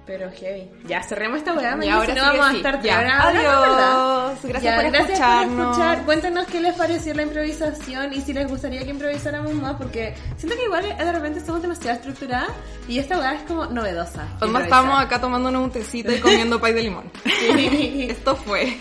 [0.07, 0.69] Pero heavy.
[0.87, 3.29] Ya, cerremos esta weá, Y ahora si no sí vamos a estar Ya.
[3.29, 4.39] Adiós.
[4.43, 5.57] Gracias Ya, por gracias escucharnos.
[5.57, 6.05] por escuchar.
[6.05, 10.57] Cuéntanos qué les pareció la improvisación y si les gustaría que improvisáramos más, porque siento
[10.57, 12.49] que igual de repente somos demasiado estructuradas
[12.89, 14.27] y esta weá es como novedosa.
[14.35, 14.63] Improvisar.
[14.63, 17.11] estamos acá tomándonos un tecito y comiendo pay de limón.
[17.25, 18.07] Sí.
[18.11, 18.77] Esto fue.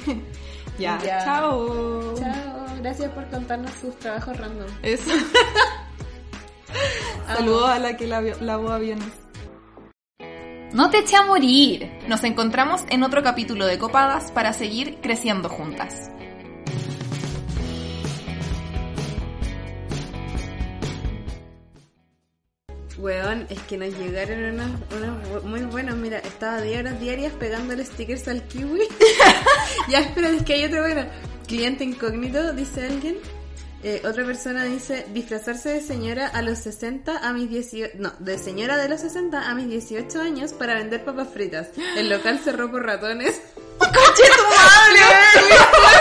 [0.80, 1.24] ya, Ya.
[1.26, 2.16] chao.
[2.18, 4.68] Chao, gracias por contarnos sus trabajos random.
[4.82, 5.12] Eso.
[7.28, 9.06] Saludos a la que la lavó aviones.
[10.74, 11.90] No te eché a morir.
[12.08, 16.12] Nos encontramos en otro capítulo de Copadas para seguir creciendo juntas.
[22.98, 24.72] Weón, es que nos llegaron unos
[25.30, 25.96] bu- muy buenos.
[25.96, 28.82] Mira, estaba 10 horas diarias pegándole stickers al kiwi.
[29.90, 31.06] ya, espera, es que hay otro bueno.
[31.48, 33.18] Cliente incógnito, dice alguien.
[33.82, 37.94] Eh, otra persona dice, disfrazarse de señora a los 60 a mis 18...
[38.00, 41.70] No, de señora de los 60 a mis 18 años para vender papas fritas.
[41.96, 43.40] El local cerró por ratones.
[43.78, 45.02] ¡Coche tu madre!